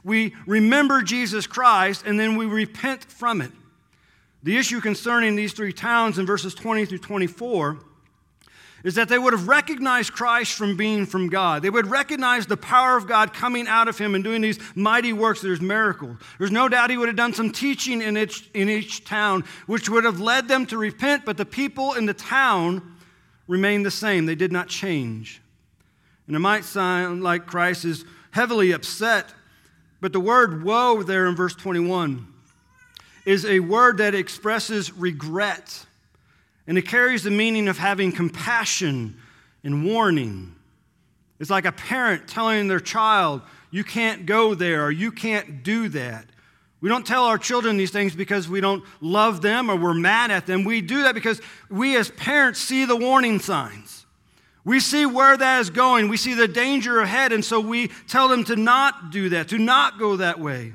we 0.04 0.34
remember 0.46 1.02
Jesus 1.02 1.46
Christ, 1.46 2.04
and 2.06 2.19
then 2.19 2.37
we 2.37 2.46
repent 2.46 3.04
from 3.04 3.43
it. 3.43 3.52
The 4.46 4.56
issue 4.56 4.81
concerning 4.81 5.34
these 5.34 5.52
three 5.52 5.72
towns 5.72 6.20
in 6.20 6.25
verses 6.25 6.54
20 6.54 6.87
through 6.87 6.98
24 6.98 7.81
is 8.84 8.94
that 8.94 9.08
they 9.08 9.19
would 9.19 9.32
have 9.32 9.48
recognized 9.48 10.12
Christ 10.12 10.52
from 10.52 10.76
being 10.76 11.04
from 11.04 11.28
God. 11.28 11.62
They 11.62 11.70
would 11.70 11.88
recognize 11.88 12.46
the 12.46 12.56
power 12.56 12.96
of 12.96 13.08
God 13.08 13.34
coming 13.34 13.66
out 13.66 13.88
of 13.88 13.98
him 13.98 14.14
and 14.14 14.22
doing 14.22 14.43
these 14.43 14.60
mighty 14.76 15.12
works. 15.12 15.40
There's 15.40 15.60
miracles. 15.60 16.19
There's 16.38 16.52
no 16.52 16.69
doubt 16.69 16.90
he 16.90 16.96
would 16.96 17.08
have 17.08 17.16
done 17.16 17.34
some 17.34 17.50
teaching 17.50 18.00
in 18.00 18.16
each, 18.16 18.48
in 18.54 18.69
each 18.69 19.04
town, 19.04 19.43
which 19.66 19.88
would 19.88 20.04
have 20.04 20.20
led 20.20 20.46
them 20.46 20.64
to 20.66 20.78
repent, 20.78 21.25
but 21.25 21.37
the 21.37 21.44
people 21.44 21.94
in 21.94 22.06
the 22.06 22.14
town 22.14 22.94
remained 23.48 23.84
the 23.84 23.90
same. 23.90 24.26
They 24.26 24.37
did 24.37 24.52
not 24.52 24.69
change. 24.69 25.43
And 26.28 26.37
it 26.37 26.38
might 26.38 26.65
sound 26.65 27.24
like 27.24 27.46
Christ 27.46 27.84
is 27.84 28.05
heavily 28.31 28.70
upset, 28.70 29.34
but 30.00 30.12
the 30.12 30.20
word 30.20 30.62
woe 30.62 31.03
there 31.03 31.26
in 31.26 31.34
verse 31.34 31.56
21 31.56 32.34
is 33.27 33.45
a 33.45 33.61
word 33.61 33.99
that 33.99 34.15
expresses 34.15 34.93
regret, 34.95 35.85
and 36.67 36.79
it 36.79 36.83
carries 36.83 37.25
the 37.25 37.31
meaning 37.31 37.69
of 37.69 37.77
having 37.77 38.13
compassion 38.13 39.21
and 39.63 39.85
warning. 39.85 40.55
It's 41.39 41.51
like 41.51 41.67
a 41.67 41.73
parent 41.73 42.29
telling 42.29 42.69
their 42.69 42.81
child, 42.81 43.43
You 43.71 43.85
can't 43.85 44.25
go 44.25 44.55
there, 44.55 44.87
or 44.87 44.91
you 44.91 45.13
can't 45.13 45.63
do 45.63 45.89
that. 45.91 46.25
We 46.81 46.89
don't 46.89 47.06
tell 47.06 47.25
our 47.25 47.37
children 47.37 47.77
these 47.77 47.91
things 47.91 48.15
because 48.15 48.49
we 48.49 48.61
don't 48.61 48.85
love 49.01 49.43
them 49.43 49.71
or 49.71 49.77
we're 49.77 49.95
mad 49.95 50.31
at 50.31 50.47
them. 50.47 50.63
We 50.63 50.81
do 50.81 51.03
that 51.03 51.15
because 51.15 51.41
we 51.69 51.97
as 51.97 52.11
parents 52.11 52.61
see 52.61 52.85
the 52.85 52.97
warning 52.97 53.41
signs. 53.41 54.06
We 54.65 54.79
see 54.81 55.05
where 55.05 55.37
that 55.37 55.61
is 55.61 55.71
going. 55.71 56.09
We 56.09 56.17
see 56.17 56.35
the 56.35 56.49
danger 56.49 57.01
ahead, 57.01 57.33
and 57.33 57.45
so 57.45 57.61
we 57.61 57.89
tell 58.09 58.29
them 58.29 58.45
to 58.45 58.56
not 58.56 59.11
do 59.11 59.31
that, 59.31 59.49
to 59.49 59.59
not 59.59 59.99
go 59.99 60.17
that 60.17 60.39
way. 60.39 60.75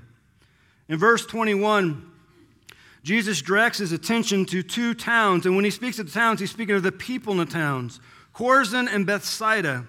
In 0.90 0.98
verse 0.98 1.26
21, 1.26 2.11
Jesus 3.04 3.42
directs 3.42 3.80
his 3.80 3.92
attention 3.92 4.46
to 4.46 4.62
two 4.62 4.94
towns, 4.94 5.46
and 5.46 5.56
when 5.56 5.66
he 5.66 5.72
speaks 5.72 5.98
of 5.98 6.06
the 6.06 6.12
towns, 6.12 6.40
he's 6.40 6.52
speaking 6.52 6.76
of 6.76 6.84
the 6.84 6.92
people 6.92 7.32
in 7.34 7.40
the 7.40 7.46
towns, 7.46 8.00
Chorazin 8.36 8.88
and 8.94 9.06
Bethsaida. 9.06 9.86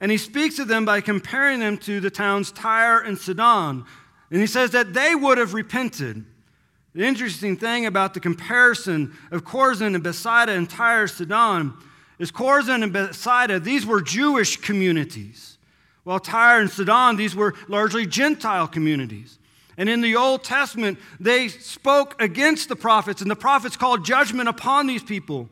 And 0.00 0.10
he 0.10 0.18
speaks 0.18 0.58
of 0.58 0.68
them 0.68 0.84
by 0.84 1.00
comparing 1.00 1.60
them 1.60 1.78
to 1.78 2.00
the 2.00 2.10
towns 2.10 2.52
Tyre 2.52 3.00
and 3.00 3.16
Sidon. 3.16 3.84
And 4.30 4.40
he 4.40 4.46
says 4.46 4.70
that 4.72 4.92
they 4.92 5.14
would 5.14 5.38
have 5.38 5.54
repented. 5.54 6.24
The 6.94 7.04
interesting 7.04 7.56
thing 7.56 7.86
about 7.86 8.12
the 8.12 8.20
comparison 8.20 9.16
of 9.30 9.44
Chorazin 9.44 9.94
and 9.94 10.02
Bethsaida 10.02 10.52
and 10.52 10.68
Tyre 10.68 11.02
and 11.02 11.10
Sidon 11.10 11.74
is 12.18 12.30
Chorazin 12.30 12.82
and 12.82 12.92
Bethsaida, 12.92 13.58
these 13.58 13.86
were 13.86 14.02
Jewish 14.02 14.58
communities, 14.58 15.56
while 16.04 16.20
Tyre 16.20 16.60
and 16.60 16.70
Sidon, 16.70 17.16
these 17.16 17.34
were 17.34 17.54
largely 17.68 18.06
Gentile 18.06 18.68
communities. 18.68 19.38
And 19.82 19.90
in 19.90 20.00
the 20.00 20.14
Old 20.14 20.44
Testament, 20.44 20.96
they 21.18 21.48
spoke 21.48 22.14
against 22.22 22.68
the 22.68 22.76
prophets, 22.76 23.20
and 23.20 23.28
the 23.28 23.34
prophets 23.34 23.76
called 23.76 24.04
judgment 24.04 24.48
upon 24.48 24.86
these 24.86 25.02
people. 25.02 25.48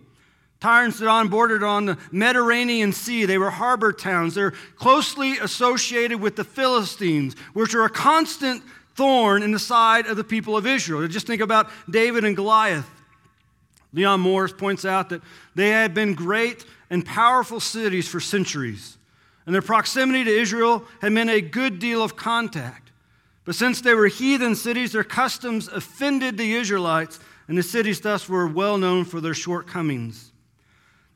Tyre 0.61 0.85
and 0.85 0.95
Sidon 0.95 1.27
bordered 1.27 1.65
on 1.65 1.87
the 1.87 1.99
Mediterranean 2.13 2.93
Sea. 2.93 3.25
They 3.25 3.39
were 3.39 3.51
harbor 3.51 3.93
towns. 3.93 4.37
They're 4.37 4.53
closely 4.77 5.39
associated 5.39 6.21
with 6.21 6.37
the 6.37 6.45
Philistines, 6.45 7.35
which 7.55 7.75
are 7.75 7.83
a 7.83 7.91
constant 7.91 8.63
thorn 8.95 9.43
in 9.43 9.51
the 9.51 9.59
side 9.59 10.07
of 10.07 10.17
the 10.17 10.23
people 10.23 10.57
of 10.57 10.65
Israel. 10.65 11.09
Just 11.09 11.27
think 11.27 11.43
about 11.43 11.69
David 11.91 12.23
and 12.23 12.37
Goliath. 12.37 12.89
Leon 13.93 14.21
Morris 14.21 14.53
points 14.53 14.85
out 14.85 15.09
that 15.09 15.23
they 15.57 15.71
had 15.71 15.93
been 15.93 16.15
great 16.15 16.65
and 16.89 17.05
powerful 17.05 17.59
cities 17.59 18.07
for 18.07 18.21
centuries, 18.21 18.97
and 19.45 19.53
their 19.53 19.61
proximity 19.61 20.23
to 20.23 20.31
Israel 20.31 20.85
had 21.01 21.11
meant 21.11 21.31
a 21.31 21.41
good 21.41 21.81
deal 21.81 22.01
of 22.01 22.15
contact. 22.15 22.90
But 23.51 23.57
since 23.57 23.81
they 23.81 23.95
were 23.95 24.07
heathen 24.07 24.55
cities, 24.55 24.93
their 24.93 25.03
customs 25.03 25.67
offended 25.67 26.39
the 26.39 26.55
Israelites, 26.55 27.19
and 27.49 27.59
the 27.59 27.65
cities 27.65 28.01
thus 28.01 28.29
were 28.29 28.47
well 28.47 28.79
known 28.79 29.05
for 29.05 29.21
their 29.21 29.35
shortcomings. 29.35 30.31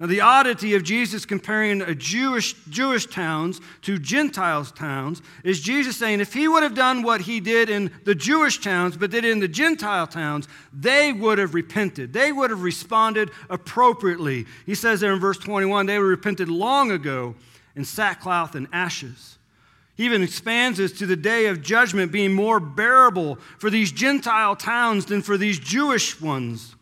Now, 0.00 0.06
the 0.06 0.20
oddity 0.20 0.74
of 0.74 0.82
Jesus 0.82 1.24
comparing 1.26 1.80
a 1.80 1.94
Jewish, 1.94 2.54
Jewish 2.68 3.06
towns 3.06 3.60
to 3.82 4.00
Gentiles 4.00 4.72
towns 4.72 5.22
is 5.44 5.60
Jesus 5.60 5.96
saying 5.96 6.18
if 6.18 6.32
he 6.32 6.48
would 6.48 6.64
have 6.64 6.74
done 6.74 7.04
what 7.04 7.20
he 7.20 7.38
did 7.38 7.70
in 7.70 7.92
the 8.02 8.16
Jewish 8.16 8.58
towns, 8.58 8.96
but 8.96 9.12
did 9.12 9.24
in 9.24 9.38
the 9.38 9.46
Gentile 9.46 10.08
towns, 10.08 10.48
they 10.72 11.12
would 11.12 11.38
have 11.38 11.54
repented. 11.54 12.12
They 12.12 12.32
would 12.32 12.50
have 12.50 12.64
responded 12.64 13.30
appropriately. 13.48 14.46
He 14.66 14.74
says 14.74 14.98
there 14.98 15.12
in 15.12 15.20
verse 15.20 15.38
21 15.38 15.86
they 15.86 16.00
repented 16.00 16.48
long 16.48 16.90
ago 16.90 17.36
in 17.76 17.84
sackcloth 17.84 18.56
and 18.56 18.66
ashes. 18.72 19.38
He 19.96 20.04
even 20.04 20.22
expands 20.22 20.78
this 20.78 20.92
to 20.98 21.06
the 21.06 21.16
day 21.16 21.46
of 21.46 21.62
judgment 21.62 22.10
being 22.10 22.32
more 22.32 22.58
bearable 22.58 23.36
for 23.58 23.70
these 23.70 23.92
Gentile 23.92 24.56
towns 24.56 25.06
than 25.06 25.22
for 25.22 25.36
these 25.36 25.58
Jewish 25.58 26.20
ones. 26.20 26.74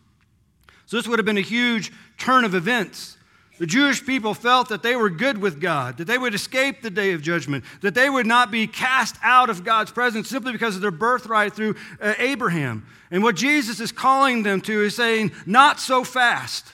So, 0.87 0.97
this 0.97 1.07
would 1.07 1.19
have 1.19 1.27
been 1.27 1.39
a 1.39 1.43
huge 1.43 1.93
turn 2.19 2.45
of 2.45 2.55
events. 2.55 3.17
The 3.59 3.67
Jewish 3.67 4.05
people 4.05 4.35
felt 4.35 4.71
that 4.71 4.83
they 4.83 4.97
were 4.97 5.11
good 5.11 5.39
with 5.39 5.61
God, 5.61 5.99
that 5.99 6.07
they 6.07 6.19
would 6.19 6.35
escape 6.35 6.83
the 6.83 6.91
day 6.91 7.13
of 7.13 7.23
judgment, 7.23 7.65
that 7.83 7.95
they 7.95 8.11
would 8.11 8.27
not 8.27 8.51
be 8.51 8.67
cast 8.67 9.17
out 9.23 9.51
of 9.51 9.63
God's 9.63 9.93
presence 9.93 10.29
simply 10.29 10.53
because 10.53 10.75
of 10.75 10.83
their 10.83 10.91
birthright 10.91 11.53
through 11.53 11.77
uh, 12.01 12.15
Abraham. 12.19 12.87
And 13.11 13.23
what 13.23 13.37
Jesus 13.37 13.79
is 13.79 13.93
calling 13.93 14.43
them 14.43 14.63
to 14.63 14.83
is 14.83 14.97
saying, 14.97 15.33
not 15.47 15.79
so 15.79 16.03
fast. 16.03 16.73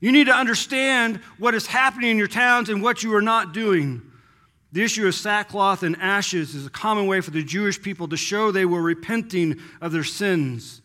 You 0.00 0.12
need 0.12 0.26
to 0.26 0.34
understand 0.34 1.16
what 1.38 1.54
is 1.54 1.66
happening 1.66 2.10
in 2.10 2.18
your 2.18 2.26
towns 2.26 2.68
and 2.68 2.82
what 2.82 3.02
you 3.02 3.14
are 3.14 3.22
not 3.22 3.54
doing. 3.54 4.02
The 4.72 4.82
issue 4.82 5.06
of 5.06 5.14
sackcloth 5.14 5.82
and 5.82 5.96
ashes 6.00 6.54
is 6.54 6.66
a 6.66 6.70
common 6.70 7.06
way 7.06 7.20
for 7.20 7.30
the 7.30 7.42
Jewish 7.42 7.80
people 7.80 8.08
to 8.08 8.16
show 8.16 8.50
they 8.50 8.64
were 8.64 8.80
repenting 8.80 9.60
of 9.82 9.92
their 9.92 10.04
sins. 10.04 10.80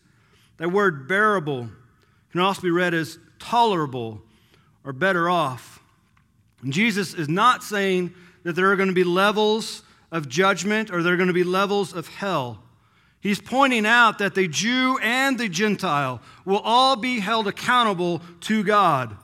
That 0.58 0.70
word 0.70 1.08
bearable 1.08 1.70
can 2.32 2.40
also 2.40 2.60
be 2.60 2.70
read 2.70 2.92
as 2.92 3.18
tolerable 3.38 4.20
or 4.84 4.92
better 4.92 5.30
off. 5.30 5.82
And 6.62 6.72
Jesus 6.72 7.14
is 7.14 7.28
not 7.28 7.62
saying 7.62 8.12
that 8.42 8.54
there 8.54 8.70
are 8.70 8.76
going 8.76 8.88
to 8.90 8.94
be 8.94 9.04
levels 9.04 9.82
of 10.12 10.28
judgment 10.28 10.90
or 10.90 11.02
there 11.02 11.14
are 11.14 11.16
going 11.16 11.28
to 11.28 11.34
be 11.34 11.44
levels 11.44 11.94
of 11.94 12.08
hell. 12.08 12.62
He's 13.20 13.40
pointing 13.40 13.86
out 13.86 14.18
that 14.18 14.34
the 14.34 14.48
Jew 14.48 14.98
and 15.02 15.38
the 15.38 15.48
Gentile 15.48 16.20
will 16.44 16.60
all 16.60 16.96
be 16.96 17.20
held 17.20 17.48
accountable 17.48 18.22
to 18.42 18.62
God. 18.62 19.16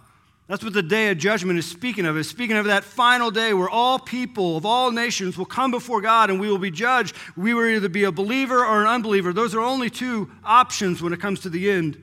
That's 0.46 0.62
what 0.62 0.74
the 0.74 0.82
day 0.82 1.10
of 1.10 1.16
judgment 1.16 1.58
is 1.58 1.66
speaking 1.66 2.04
of. 2.04 2.18
It's 2.18 2.28
speaking 2.28 2.56
of 2.56 2.66
that 2.66 2.84
final 2.84 3.30
day 3.30 3.54
where 3.54 3.68
all 3.68 3.98
people 3.98 4.58
of 4.58 4.66
all 4.66 4.90
nations 4.90 5.38
will 5.38 5.46
come 5.46 5.70
before 5.70 6.02
God 6.02 6.28
and 6.28 6.38
we 6.38 6.50
will 6.50 6.58
be 6.58 6.70
judged. 6.70 7.16
We 7.34 7.54
will 7.54 7.64
either 7.64 7.88
be 7.88 8.04
a 8.04 8.12
believer 8.12 8.64
or 8.64 8.82
an 8.82 8.86
unbeliever. 8.86 9.32
Those 9.32 9.54
are 9.54 9.60
only 9.60 9.88
two 9.88 10.30
options 10.44 11.00
when 11.00 11.14
it 11.14 11.20
comes 11.20 11.40
to 11.40 11.48
the 11.48 11.70
end. 11.70 11.98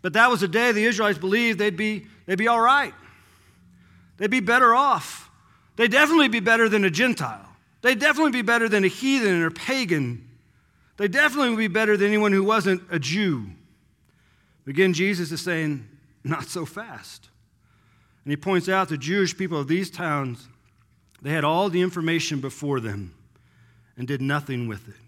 But 0.00 0.14
that 0.14 0.30
was 0.30 0.42
a 0.42 0.48
day 0.48 0.72
the 0.72 0.84
Israelites 0.84 1.18
believed 1.18 1.58
they'd 1.58 1.76
be, 1.76 2.06
they'd 2.24 2.38
be 2.38 2.48
all 2.48 2.60
right. 2.60 2.94
They'd 4.16 4.30
be 4.30 4.40
better 4.40 4.74
off. 4.74 5.30
They'd 5.76 5.90
definitely 5.90 6.28
be 6.28 6.40
better 6.40 6.70
than 6.70 6.84
a 6.84 6.90
Gentile. 6.90 7.48
They'd 7.82 7.98
definitely 7.98 8.32
be 8.32 8.42
better 8.42 8.68
than 8.68 8.84
a 8.84 8.88
heathen 8.88 9.42
or 9.42 9.50
pagan. 9.50 10.26
They'd 10.96 11.12
definitely 11.12 11.54
be 11.56 11.68
better 11.68 11.96
than 11.96 12.08
anyone 12.08 12.32
who 12.32 12.42
wasn't 12.42 12.82
a 12.90 12.98
Jew. 12.98 13.44
Again, 14.66 14.92
Jesus 14.94 15.30
is 15.32 15.40
saying, 15.40 15.86
not 16.24 16.44
so 16.44 16.64
fast. 16.64 17.27
And 18.28 18.32
he 18.32 18.36
points 18.36 18.68
out 18.68 18.90
the 18.90 18.98
Jewish 18.98 19.34
people 19.34 19.58
of 19.58 19.68
these 19.68 19.90
towns, 19.90 20.48
they 21.22 21.30
had 21.30 21.44
all 21.44 21.70
the 21.70 21.80
information 21.80 22.40
before 22.40 22.78
them 22.78 23.14
and 23.96 24.06
did 24.06 24.20
nothing 24.20 24.68
with 24.68 24.86
it. 24.86 25.00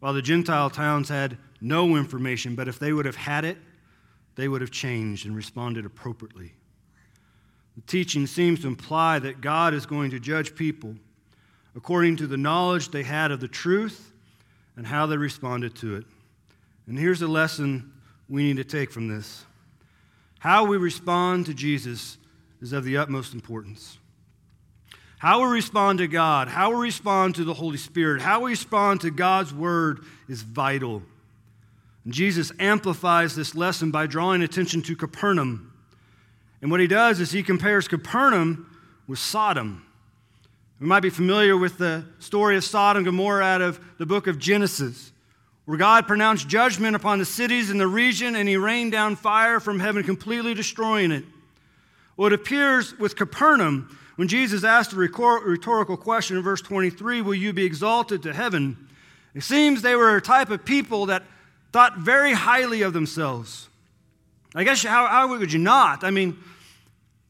While 0.00 0.14
the 0.14 0.22
Gentile 0.22 0.70
towns 0.70 1.10
had 1.10 1.36
no 1.60 1.94
information, 1.94 2.54
but 2.54 2.68
if 2.68 2.78
they 2.78 2.94
would 2.94 3.04
have 3.04 3.16
had 3.16 3.44
it, 3.44 3.58
they 4.34 4.48
would 4.48 4.62
have 4.62 4.70
changed 4.70 5.26
and 5.26 5.36
responded 5.36 5.84
appropriately. 5.84 6.54
The 7.74 7.82
teaching 7.82 8.26
seems 8.26 8.62
to 8.62 8.68
imply 8.68 9.18
that 9.18 9.42
God 9.42 9.74
is 9.74 9.84
going 9.84 10.10
to 10.12 10.18
judge 10.18 10.54
people 10.54 10.94
according 11.76 12.16
to 12.16 12.26
the 12.26 12.38
knowledge 12.38 12.88
they 12.88 13.02
had 13.02 13.30
of 13.30 13.40
the 13.40 13.46
truth 13.46 14.10
and 14.76 14.86
how 14.86 15.04
they 15.04 15.18
responded 15.18 15.74
to 15.74 15.96
it. 15.96 16.06
And 16.86 16.98
here's 16.98 17.20
a 17.20 17.28
lesson 17.28 17.92
we 18.26 18.42
need 18.42 18.56
to 18.56 18.64
take 18.64 18.90
from 18.90 19.06
this 19.06 19.44
how 20.38 20.64
we 20.64 20.76
respond 20.76 21.46
to 21.46 21.54
Jesus 21.54 22.18
is 22.60 22.72
of 22.72 22.84
the 22.84 22.96
utmost 22.96 23.34
importance. 23.34 23.98
How 25.18 25.42
we 25.42 25.54
respond 25.54 25.98
to 25.98 26.08
God, 26.08 26.48
how 26.48 26.70
we 26.70 26.76
respond 26.76 27.34
to 27.36 27.44
the 27.44 27.54
Holy 27.54 27.78
Spirit, 27.78 28.20
how 28.20 28.40
we 28.40 28.50
respond 28.50 29.00
to 29.00 29.10
God's 29.10 29.52
Word 29.52 30.00
is 30.28 30.42
vital. 30.42 31.02
And 32.04 32.12
Jesus 32.12 32.52
amplifies 32.58 33.34
this 33.34 33.54
lesson 33.54 33.90
by 33.90 34.06
drawing 34.06 34.42
attention 34.42 34.82
to 34.82 34.94
Capernaum. 34.94 35.72
And 36.60 36.70
what 36.70 36.80
he 36.80 36.86
does 36.86 37.18
is 37.18 37.32
he 37.32 37.42
compares 37.42 37.88
Capernaum 37.88 38.78
with 39.06 39.18
Sodom. 39.18 39.86
We 40.80 40.86
might 40.86 41.00
be 41.00 41.10
familiar 41.10 41.56
with 41.56 41.78
the 41.78 42.04
story 42.18 42.56
of 42.56 42.64
Sodom 42.64 43.00
and 43.00 43.06
Gomorrah 43.06 43.44
out 43.44 43.62
of 43.62 43.80
the 43.98 44.06
book 44.06 44.26
of 44.26 44.38
Genesis, 44.38 45.12
where 45.66 45.76
God 45.76 46.06
pronounced 46.06 46.48
judgment 46.48 46.96
upon 46.96 47.18
the 47.18 47.24
cities 47.24 47.70
in 47.70 47.78
the 47.78 47.86
region 47.86 48.36
and 48.36 48.48
he 48.48 48.56
rained 48.56 48.92
down 48.92 49.16
fire 49.16 49.60
from 49.60 49.80
heaven, 49.80 50.02
completely 50.02 50.54
destroying 50.54 51.10
it. 51.10 51.24
Well, 52.16 52.28
it 52.28 52.32
appears 52.32 52.98
with 52.98 53.16
Capernaum, 53.16 53.96
when 54.14 54.28
Jesus 54.28 54.64
asked 54.64 54.94
a 54.94 54.96
rhetorical 54.96 55.96
question 55.98 56.38
in 56.38 56.42
verse 56.42 56.62
23, 56.62 57.20
Will 57.20 57.34
you 57.34 57.52
be 57.52 57.64
exalted 57.64 58.22
to 58.22 58.32
heaven? 58.32 58.88
It 59.34 59.42
seems 59.42 59.82
they 59.82 59.96
were 59.96 60.16
a 60.16 60.22
type 60.22 60.48
of 60.48 60.64
people 60.64 61.06
that 61.06 61.22
thought 61.72 61.98
very 61.98 62.32
highly 62.32 62.80
of 62.80 62.94
themselves. 62.94 63.68
I 64.54 64.64
guess 64.64 64.82
how, 64.82 65.06
how 65.06 65.28
would 65.28 65.52
you 65.52 65.58
not? 65.58 66.04
I 66.04 66.10
mean, 66.10 66.38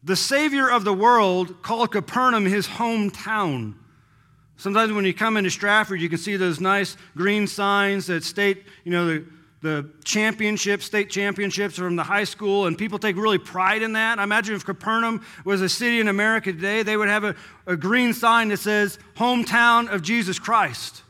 the 0.05 0.15
Savior 0.15 0.71
of 0.71 0.85
the 0.85 0.93
world 0.93 1.63
called 1.63 1.91
Capernaum 1.91 2.47
his 2.47 2.69
hometown. 2.69 3.75
Sometimes 4.57 4.93
when 4.93 5.05
you 5.05 5.13
come 5.13 5.37
into 5.37 5.51
Stratford, 5.51 6.01
you 6.01 6.09
can 6.09 6.19
see 6.19 6.37
those 6.37 6.61
nice 6.61 6.97
green 7.17 7.47
signs 7.47 8.07
that 8.07 8.25
state, 8.25 8.65
you 8.85 8.93
know, 8.93 9.07
the, 9.07 9.27
the 9.61 9.91
championships, 10.05 10.87
state 10.87 11.11
championships 11.11 11.77
from 11.77 11.97
the 11.97 12.03
high 12.03 12.25
school, 12.25 12.67
and 12.67 12.79
people 12.79 12.99
take 12.99 13.17
really 13.17 13.39
pride 13.39 13.83
in 13.83 13.93
that. 13.93 14.19
I 14.19 14.23
imagine 14.23 14.55
if 14.55 14.65
Capernaum 14.65 15.25
was 15.45 15.61
a 15.61 15.69
city 15.69 16.01
in 16.01 16.09
America 16.09 16.53
today, 16.53 16.83
they 16.83 16.97
would 16.97 17.09
have 17.09 17.25
a, 17.25 17.35
a 17.67 17.77
green 17.77 18.15
sign 18.15 18.49
that 18.49 18.59
says, 18.59 18.99
Hometown 19.17 19.93
of 19.93 20.03
Jesus 20.03 20.39
Christ. 20.39 21.03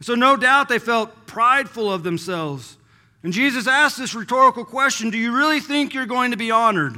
So, 0.00 0.14
no 0.14 0.36
doubt 0.36 0.68
they 0.68 0.78
felt 0.78 1.26
prideful 1.26 1.92
of 1.92 2.02
themselves. 2.02 2.78
And 3.22 3.32
Jesus 3.32 3.66
asked 3.66 3.98
this 3.98 4.14
rhetorical 4.14 4.64
question 4.64 5.10
Do 5.10 5.18
you 5.18 5.36
really 5.36 5.60
think 5.60 5.94
you're 5.94 6.06
going 6.06 6.30
to 6.30 6.36
be 6.36 6.50
honored? 6.50 6.94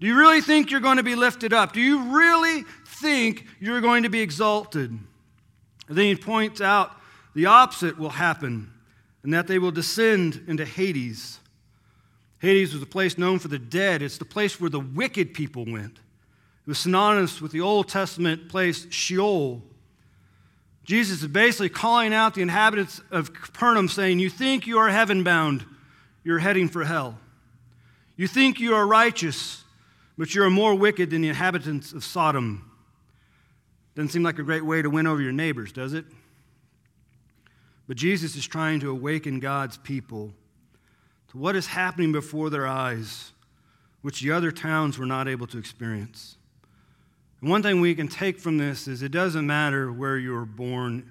Do 0.00 0.06
you 0.06 0.16
really 0.18 0.40
think 0.40 0.70
you're 0.70 0.80
going 0.80 0.98
to 0.98 1.02
be 1.02 1.14
lifted 1.14 1.52
up? 1.52 1.72
Do 1.72 1.80
you 1.80 2.14
really 2.14 2.64
think 3.06 3.44
you're 3.60 3.80
going 3.80 4.02
to 4.02 4.08
be 4.08 4.20
exalted? 4.20 4.90
And 4.90 5.96
then 5.96 6.06
he 6.06 6.16
points 6.16 6.60
out 6.60 6.90
the 7.34 7.46
opposite 7.46 7.98
will 7.98 8.10
happen, 8.10 8.72
and 9.22 9.32
that 9.32 9.46
they 9.46 9.58
will 9.58 9.70
descend 9.70 10.42
into 10.48 10.64
Hades. 10.64 11.38
Hades 12.40 12.72
was 12.72 12.82
a 12.82 12.86
place 12.86 13.16
known 13.16 13.38
for 13.38 13.48
the 13.48 13.58
dead, 13.58 14.02
it's 14.02 14.18
the 14.18 14.24
place 14.24 14.60
where 14.60 14.70
the 14.70 14.80
wicked 14.80 15.34
people 15.34 15.64
went. 15.64 15.92
It 15.92 16.68
was 16.68 16.78
synonymous 16.78 17.40
with 17.40 17.52
the 17.52 17.60
Old 17.60 17.88
Testament 17.88 18.48
place 18.48 18.88
Sheol. 18.90 19.62
Jesus 20.82 21.22
is 21.22 21.28
basically 21.28 21.68
calling 21.68 22.12
out 22.12 22.34
the 22.34 22.42
inhabitants 22.42 23.00
of 23.12 23.32
Capernaum, 23.32 23.88
saying, 23.88 24.18
You 24.18 24.30
think 24.30 24.66
you 24.66 24.78
are 24.78 24.88
heaven 24.88 25.22
bound, 25.22 25.64
you're 26.24 26.40
heading 26.40 26.68
for 26.68 26.84
hell. 26.84 27.18
You 28.16 28.26
think 28.26 28.58
you 28.58 28.74
are 28.74 28.86
righteous, 28.86 29.62
but 30.18 30.34
you're 30.34 30.50
more 30.50 30.74
wicked 30.74 31.10
than 31.10 31.22
the 31.22 31.28
inhabitants 31.28 31.92
of 31.92 32.02
Sodom. 32.02 32.65
Doesn't 33.96 34.10
seem 34.10 34.22
like 34.22 34.38
a 34.38 34.42
great 34.42 34.64
way 34.64 34.82
to 34.82 34.90
win 34.90 35.06
over 35.06 35.22
your 35.22 35.32
neighbors, 35.32 35.72
does 35.72 35.94
it? 35.94 36.04
But 37.88 37.96
Jesus 37.96 38.36
is 38.36 38.46
trying 38.46 38.80
to 38.80 38.90
awaken 38.90 39.40
God's 39.40 39.78
people 39.78 40.32
to 41.30 41.38
what 41.38 41.56
is 41.56 41.66
happening 41.66 42.12
before 42.12 42.50
their 42.50 42.66
eyes, 42.66 43.32
which 44.02 44.20
the 44.20 44.32
other 44.32 44.52
towns 44.52 44.98
were 44.98 45.06
not 45.06 45.28
able 45.28 45.46
to 45.46 45.58
experience. 45.58 46.36
And 47.40 47.48
one 47.48 47.62
thing 47.62 47.80
we 47.80 47.94
can 47.94 48.06
take 48.06 48.38
from 48.38 48.58
this 48.58 48.86
is 48.86 49.02
it 49.02 49.12
doesn't 49.12 49.46
matter 49.46 49.90
where 49.90 50.18
you 50.18 50.32
were 50.32 50.44
born. 50.44 51.10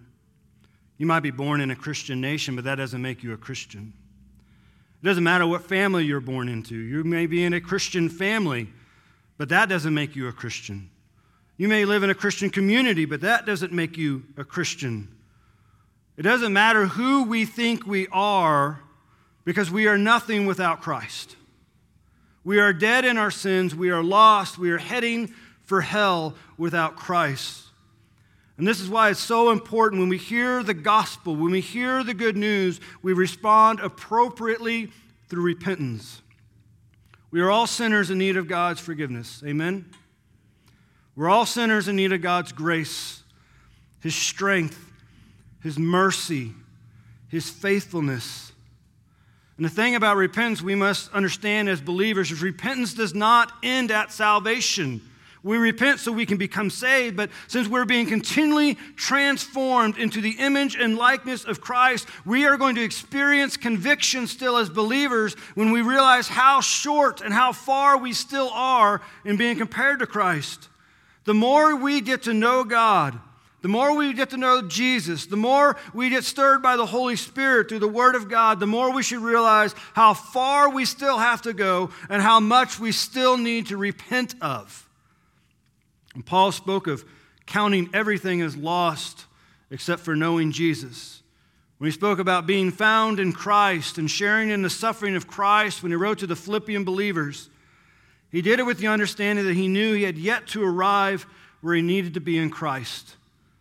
You 0.97 1.07
might 1.07 1.21
be 1.21 1.31
born 1.31 1.61
in 1.61 1.71
a 1.71 1.75
Christian 1.75 2.21
nation, 2.21 2.55
but 2.55 2.65
that 2.65 2.75
doesn't 2.75 3.01
make 3.01 3.23
you 3.23 3.33
a 3.33 3.37
Christian. 3.37 3.93
It 5.01 5.05
doesn't 5.05 5.23
matter 5.23 5.47
what 5.47 5.63
family 5.63 6.05
you're 6.05 6.19
born 6.19 6.49
into. 6.49 6.75
You 6.75 7.03
may 7.03 7.25
be 7.25 7.43
in 7.43 7.53
a 7.53 7.61
Christian 7.61 8.09
family, 8.09 8.69
but 9.37 9.49
that 9.49 9.69
doesn't 9.69 9.93
make 9.93 10.15
you 10.15 10.27
a 10.27 10.31
Christian. 10.31 10.89
You 11.57 11.67
may 11.67 11.85
live 11.85 12.03
in 12.03 12.09
a 12.09 12.15
Christian 12.15 12.49
community, 12.49 13.05
but 13.05 13.21
that 13.21 13.45
doesn't 13.45 13.71
make 13.71 13.97
you 13.97 14.23
a 14.35 14.43
Christian. 14.43 15.07
It 16.17 16.23
doesn't 16.23 16.51
matter 16.53 16.85
who 16.85 17.23
we 17.23 17.45
think 17.45 17.85
we 17.85 18.07
are, 18.11 18.81
because 19.45 19.69
we 19.69 19.87
are 19.87 19.97
nothing 19.97 20.45
without 20.45 20.81
Christ. 20.81 21.35
We 22.43 22.59
are 22.59 22.73
dead 22.73 23.05
in 23.05 23.17
our 23.17 23.31
sins. 23.31 23.75
We 23.75 23.89
are 23.89 24.03
lost. 24.03 24.57
We 24.57 24.71
are 24.71 24.77
heading 24.77 25.33
for 25.63 25.81
hell 25.81 26.35
without 26.57 26.95
Christ. 26.95 27.63
And 28.57 28.67
this 28.67 28.79
is 28.79 28.89
why 28.89 29.09
it's 29.09 29.19
so 29.19 29.51
important 29.51 29.99
when 29.99 30.09
we 30.09 30.17
hear 30.17 30.63
the 30.63 30.73
gospel, 30.73 31.35
when 31.35 31.51
we 31.51 31.61
hear 31.61 32.03
the 32.03 32.13
good 32.13 32.37
news, 32.37 32.79
we 33.01 33.13
respond 33.13 33.79
appropriately 33.79 34.91
through 35.27 35.43
repentance. 35.43 36.21
We 37.31 37.41
are 37.41 37.51
all 37.51 37.67
sinners 37.67 38.09
in 38.09 38.17
need 38.17 38.37
of 38.37 38.47
God's 38.47 38.79
forgiveness. 38.79 39.43
Amen? 39.45 39.89
We're 41.15 41.29
all 41.29 41.45
sinners 41.45 41.87
in 41.87 41.95
need 41.95 42.11
of 42.11 42.21
God's 42.21 42.51
grace, 42.51 43.23
His 44.01 44.15
strength, 44.15 44.91
His 45.63 45.79
mercy, 45.79 46.51
His 47.29 47.49
faithfulness. 47.49 48.51
And 49.57 49.65
the 49.65 49.69
thing 49.69 49.95
about 49.95 50.17
repentance 50.17 50.61
we 50.61 50.75
must 50.75 51.11
understand 51.13 51.69
as 51.69 51.79
believers 51.79 52.31
is 52.31 52.41
repentance 52.41 52.93
does 52.93 53.13
not 53.13 53.53
end 53.63 53.89
at 53.91 54.11
salvation. 54.11 55.01
We 55.43 55.57
repent 55.57 55.99
so 55.99 56.11
we 56.11 56.25
can 56.25 56.37
become 56.37 56.71
saved, 56.71 57.15
but 57.15 57.29
since 57.47 57.67
we're 57.67 57.85
being 57.85 58.07
continually 58.07 58.75
transformed 58.95 59.97
into 59.97 60.19
the 60.19 60.31
image 60.39 60.75
and 60.75 60.97
likeness 60.97 61.45
of 61.45 61.61
Christ, 61.61 62.07
we 62.25 62.45
are 62.47 62.57
going 62.57 62.73
to 62.75 62.83
experience 62.83 63.55
conviction 63.55 64.25
still 64.25 64.57
as 64.57 64.71
believers 64.71 65.35
when 65.53 65.71
we 65.71 65.83
realize 65.83 66.27
how 66.27 66.61
short 66.61 67.21
and 67.21 67.31
how 67.31 67.53
far 67.53 67.95
we 67.95 68.11
still 68.11 68.49
are 68.49 69.01
in 69.23 69.37
being 69.37 69.55
compared 69.55 69.99
to 69.99 70.07
Christ. 70.07 70.67
The 71.25 71.33
more 71.33 71.75
we 71.75 72.01
get 72.01 72.23
to 72.23 72.33
know 72.33 72.63
God, 72.63 73.19
the 73.61 73.67
more 73.67 73.95
we 73.95 74.13
get 74.13 74.29
to 74.29 74.37
know 74.37 74.61
Jesus, 74.61 75.25
the 75.25 75.35
more 75.35 75.75
we 75.91 76.09
get 76.09 76.23
stirred 76.23 76.61
by 76.61 76.77
the 76.77 76.85
Holy 76.85 77.15
Spirit 77.15 77.67
through 77.67 77.79
the 77.79 77.87
Word 77.87 78.13
of 78.13 78.29
God, 78.29 78.59
the 78.59 78.67
more 78.67 78.93
we 78.93 79.01
should 79.01 79.21
realize 79.21 79.73
how 79.93 80.13
far 80.13 80.69
we 80.69 80.85
still 80.85 81.17
have 81.17 81.41
to 81.41 81.53
go 81.53 81.89
and 82.07 82.21
how 82.21 82.39
much 82.39 82.79
we 82.79 82.91
still 82.91 83.37
need 83.39 83.65
to 83.67 83.77
repent 83.77 84.35
of. 84.39 84.87
And 86.13 86.23
Paul 86.23 86.51
spoke 86.51 86.85
of 86.85 87.03
counting 87.47 87.89
everything 87.91 88.41
as 88.43 88.55
lost 88.55 89.25
except 89.71 90.01
for 90.01 90.15
knowing 90.15 90.51
Jesus. 90.51 91.23
When 91.79 91.87
he 91.87 91.91
spoke 91.91 92.19
about 92.19 92.45
being 92.45 92.69
found 92.69 93.19
in 93.19 93.33
Christ 93.33 93.97
and 93.97 94.09
sharing 94.09 94.49
in 94.49 94.61
the 94.61 94.69
suffering 94.69 95.15
of 95.15 95.25
Christ, 95.25 95.81
when 95.81 95.91
he 95.91 95.95
wrote 95.95 96.19
to 96.19 96.27
the 96.27 96.35
Philippian 96.35 96.83
believers, 96.83 97.49
he 98.31 98.41
did 98.41 98.59
it 98.59 98.63
with 98.63 98.79
the 98.79 98.87
understanding 98.87 99.45
that 99.45 99.55
he 99.55 99.67
knew 99.67 99.93
he 99.93 100.03
had 100.03 100.17
yet 100.17 100.47
to 100.47 100.63
arrive 100.63 101.25
where 101.61 101.75
he 101.75 101.81
needed 101.81 102.13
to 102.15 102.19
be 102.19 102.37
in 102.37 102.49
Christ. 102.49 103.15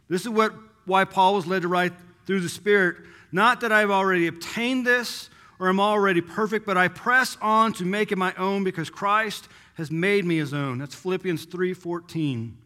This 0.09 0.23
is 0.23 0.29
what, 0.29 0.53
why 0.85 1.05
Paul 1.05 1.35
was 1.35 1.47
led 1.47 1.63
to 1.63 1.69
write 1.69 1.93
through 2.27 2.41
the 2.41 2.49
Spirit. 2.49 2.97
Not 3.33 3.61
that 3.61 3.73
I've 3.73 3.91
already 3.91 4.27
obtained 4.27 4.87
this 4.87 5.31
or 5.59 5.69
am 5.69 5.81
already 5.81 6.21
perfect, 6.21 6.67
but 6.67 6.77
I 6.77 6.89
press 6.89 7.37
on 7.41 7.73
to 7.75 7.85
make 7.85 8.13
it 8.13 8.19
my 8.19 8.35
own 8.35 8.65
because 8.65 8.91
Christ 8.91 9.49
has 9.75 9.91
made 9.91 10.25
me 10.25 10.37
his 10.37 10.53
own. 10.53 10.79
That's 10.79 10.95
Philippians 10.95 11.47
3:14. 11.47 12.57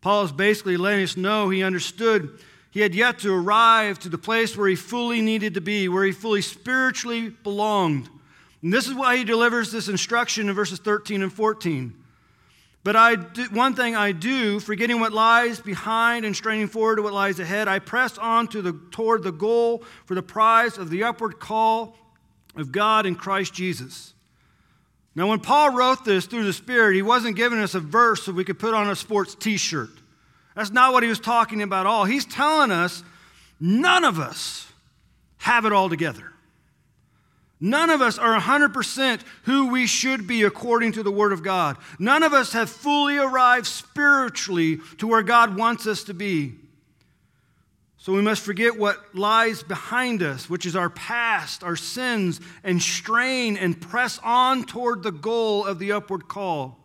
Paul 0.00 0.24
is 0.24 0.32
basically 0.32 0.76
letting 0.76 1.04
us 1.04 1.16
know 1.16 1.48
he 1.48 1.62
understood 1.62 2.38
he 2.72 2.80
had 2.80 2.94
yet 2.94 3.18
to 3.20 3.32
arrive 3.32 3.98
to 4.00 4.08
the 4.08 4.18
place 4.18 4.56
where 4.56 4.66
he 4.66 4.76
fully 4.76 5.20
needed 5.20 5.54
to 5.54 5.60
be, 5.60 5.88
where 5.88 6.04
he 6.04 6.12
fully 6.12 6.40
spiritually 6.40 7.28
belonged. 7.28 8.08
And 8.62 8.72
this 8.72 8.86
is 8.86 8.94
why 8.94 9.16
he 9.16 9.24
delivers 9.24 9.72
this 9.72 9.88
instruction 9.88 10.48
in 10.48 10.54
verses 10.54 10.78
13 10.78 11.22
and 11.22 11.32
14. 11.32 11.94
But 12.84 12.96
I 12.96 13.14
do, 13.14 13.44
one 13.46 13.74
thing 13.74 13.94
I 13.94 14.12
do, 14.12 14.58
forgetting 14.58 14.98
what 14.98 15.12
lies 15.12 15.60
behind 15.60 16.24
and 16.24 16.34
straining 16.34 16.66
forward 16.66 16.96
to 16.96 17.02
what 17.02 17.12
lies 17.12 17.38
ahead, 17.38 17.68
I 17.68 17.78
press 17.78 18.18
on 18.18 18.48
to 18.48 18.62
the, 18.62 18.72
toward 18.90 19.22
the 19.22 19.30
goal 19.30 19.84
for 20.04 20.14
the 20.14 20.22
prize 20.22 20.78
of 20.78 20.90
the 20.90 21.04
upward 21.04 21.38
call 21.38 21.96
of 22.56 22.72
God 22.72 23.06
in 23.06 23.14
Christ 23.14 23.54
Jesus. 23.54 24.14
Now, 25.14 25.28
when 25.28 25.40
Paul 25.40 25.76
wrote 25.76 26.04
this 26.04 26.26
through 26.26 26.44
the 26.44 26.52
Spirit, 26.52 26.94
he 26.94 27.02
wasn't 27.02 27.36
giving 27.36 27.58
us 27.58 27.74
a 27.74 27.80
verse 27.80 28.24
so 28.24 28.32
we 28.32 28.44
could 28.44 28.58
put 28.58 28.74
on 28.74 28.88
a 28.88 28.96
sports 28.96 29.34
t 29.34 29.56
shirt. 29.56 29.90
That's 30.56 30.70
not 30.70 30.92
what 30.92 31.02
he 31.02 31.08
was 31.08 31.20
talking 31.20 31.62
about 31.62 31.86
at 31.86 31.86
all. 31.86 32.04
He's 32.04 32.24
telling 32.24 32.70
us 32.70 33.04
none 33.60 34.04
of 34.04 34.18
us 34.18 34.66
have 35.38 35.66
it 35.66 35.72
all 35.72 35.88
together. 35.88 36.31
None 37.64 37.90
of 37.90 38.02
us 38.02 38.18
are 38.18 38.36
100% 38.40 39.20
who 39.44 39.68
we 39.68 39.86
should 39.86 40.26
be 40.26 40.42
according 40.42 40.90
to 40.92 41.04
the 41.04 41.12
Word 41.12 41.32
of 41.32 41.44
God. 41.44 41.76
None 41.96 42.24
of 42.24 42.32
us 42.32 42.54
have 42.54 42.68
fully 42.68 43.18
arrived 43.18 43.68
spiritually 43.68 44.80
to 44.98 45.06
where 45.06 45.22
God 45.22 45.56
wants 45.56 45.86
us 45.86 46.02
to 46.04 46.12
be. 46.12 46.54
So 47.98 48.12
we 48.12 48.20
must 48.20 48.42
forget 48.42 48.76
what 48.76 49.14
lies 49.14 49.62
behind 49.62 50.24
us, 50.24 50.50
which 50.50 50.66
is 50.66 50.74
our 50.74 50.90
past, 50.90 51.62
our 51.62 51.76
sins, 51.76 52.40
and 52.64 52.82
strain 52.82 53.56
and 53.56 53.80
press 53.80 54.18
on 54.24 54.64
toward 54.64 55.04
the 55.04 55.12
goal 55.12 55.64
of 55.64 55.78
the 55.78 55.92
upward 55.92 56.26
call. 56.26 56.80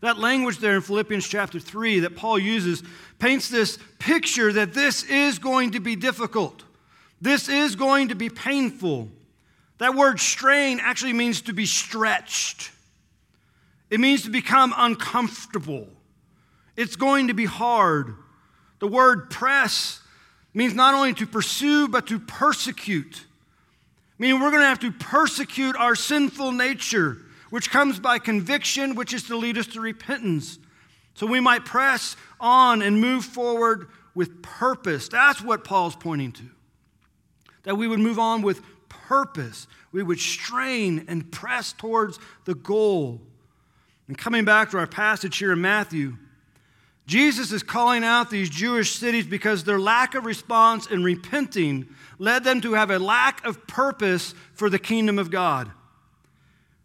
That 0.00 0.18
language 0.18 0.58
there 0.58 0.74
in 0.74 0.82
Philippians 0.82 1.28
chapter 1.28 1.60
3 1.60 2.00
that 2.00 2.16
Paul 2.16 2.40
uses 2.40 2.82
paints 3.20 3.48
this 3.48 3.78
picture 4.00 4.52
that 4.52 4.74
this 4.74 5.04
is 5.04 5.38
going 5.38 5.70
to 5.70 5.80
be 5.80 5.94
difficult. 5.94 6.64
This 7.20 7.48
is 7.48 7.76
going 7.76 8.08
to 8.08 8.16
be 8.16 8.28
painful. 8.28 9.10
That 9.78 9.94
word 9.94 10.20
strain 10.20 10.80
actually 10.80 11.12
means 11.12 11.42
to 11.42 11.52
be 11.52 11.66
stretched, 11.66 12.70
it 13.90 14.00
means 14.00 14.22
to 14.22 14.30
become 14.30 14.74
uncomfortable. 14.76 15.88
It's 16.76 16.96
going 16.96 17.28
to 17.28 17.34
be 17.34 17.46
hard. 17.46 18.14
The 18.80 18.86
word 18.86 19.30
press 19.30 20.00
means 20.52 20.74
not 20.74 20.92
only 20.92 21.14
to 21.14 21.26
pursue, 21.26 21.88
but 21.88 22.06
to 22.08 22.18
persecute. 22.18 23.24
Meaning 24.18 24.40
we're 24.40 24.50
going 24.50 24.62
to 24.62 24.68
have 24.68 24.80
to 24.80 24.92
persecute 24.92 25.76
our 25.76 25.94
sinful 25.94 26.52
nature, 26.52 27.18
which 27.50 27.70
comes 27.70 27.98
by 27.98 28.18
conviction, 28.18 28.94
which 28.94 29.14
is 29.14 29.22
to 29.24 29.36
lead 29.36 29.56
us 29.56 29.66
to 29.68 29.80
repentance. 29.80 30.58
So 31.14 31.26
we 31.26 31.40
might 31.40 31.64
press 31.64 32.16
on 32.38 32.82
and 32.82 33.00
move 33.00 33.24
forward 33.24 33.88
with 34.14 34.42
purpose. 34.42 35.08
That's 35.08 35.40
what 35.40 35.64
Paul's 35.64 35.96
pointing 35.96 36.32
to. 36.32 36.44
That 37.62 37.76
we 37.76 37.88
would 37.88 38.00
move 38.00 38.18
on 38.18 38.42
with 38.42 38.60
purpose. 39.06 39.66
We 39.92 40.02
would 40.02 40.20
strain 40.20 41.04
and 41.08 41.30
press 41.30 41.72
towards 41.72 42.18
the 42.44 42.54
goal. 42.54 43.20
And 44.08 44.16
coming 44.16 44.44
back 44.44 44.70
to 44.70 44.78
our 44.78 44.86
passage 44.86 45.38
here 45.38 45.52
in 45.52 45.60
Matthew, 45.60 46.16
Jesus 47.06 47.52
is 47.52 47.62
calling 47.62 48.02
out 48.02 48.30
these 48.30 48.50
Jewish 48.50 48.96
cities 48.96 49.26
because 49.26 49.62
their 49.62 49.78
lack 49.78 50.14
of 50.14 50.24
response 50.24 50.88
and 50.88 51.04
repenting 51.04 51.86
led 52.18 52.42
them 52.42 52.60
to 52.62 52.74
have 52.74 52.90
a 52.90 52.98
lack 52.98 53.44
of 53.44 53.66
purpose 53.66 54.34
for 54.54 54.68
the 54.68 54.78
kingdom 54.78 55.18
of 55.18 55.30
God. 55.30 55.70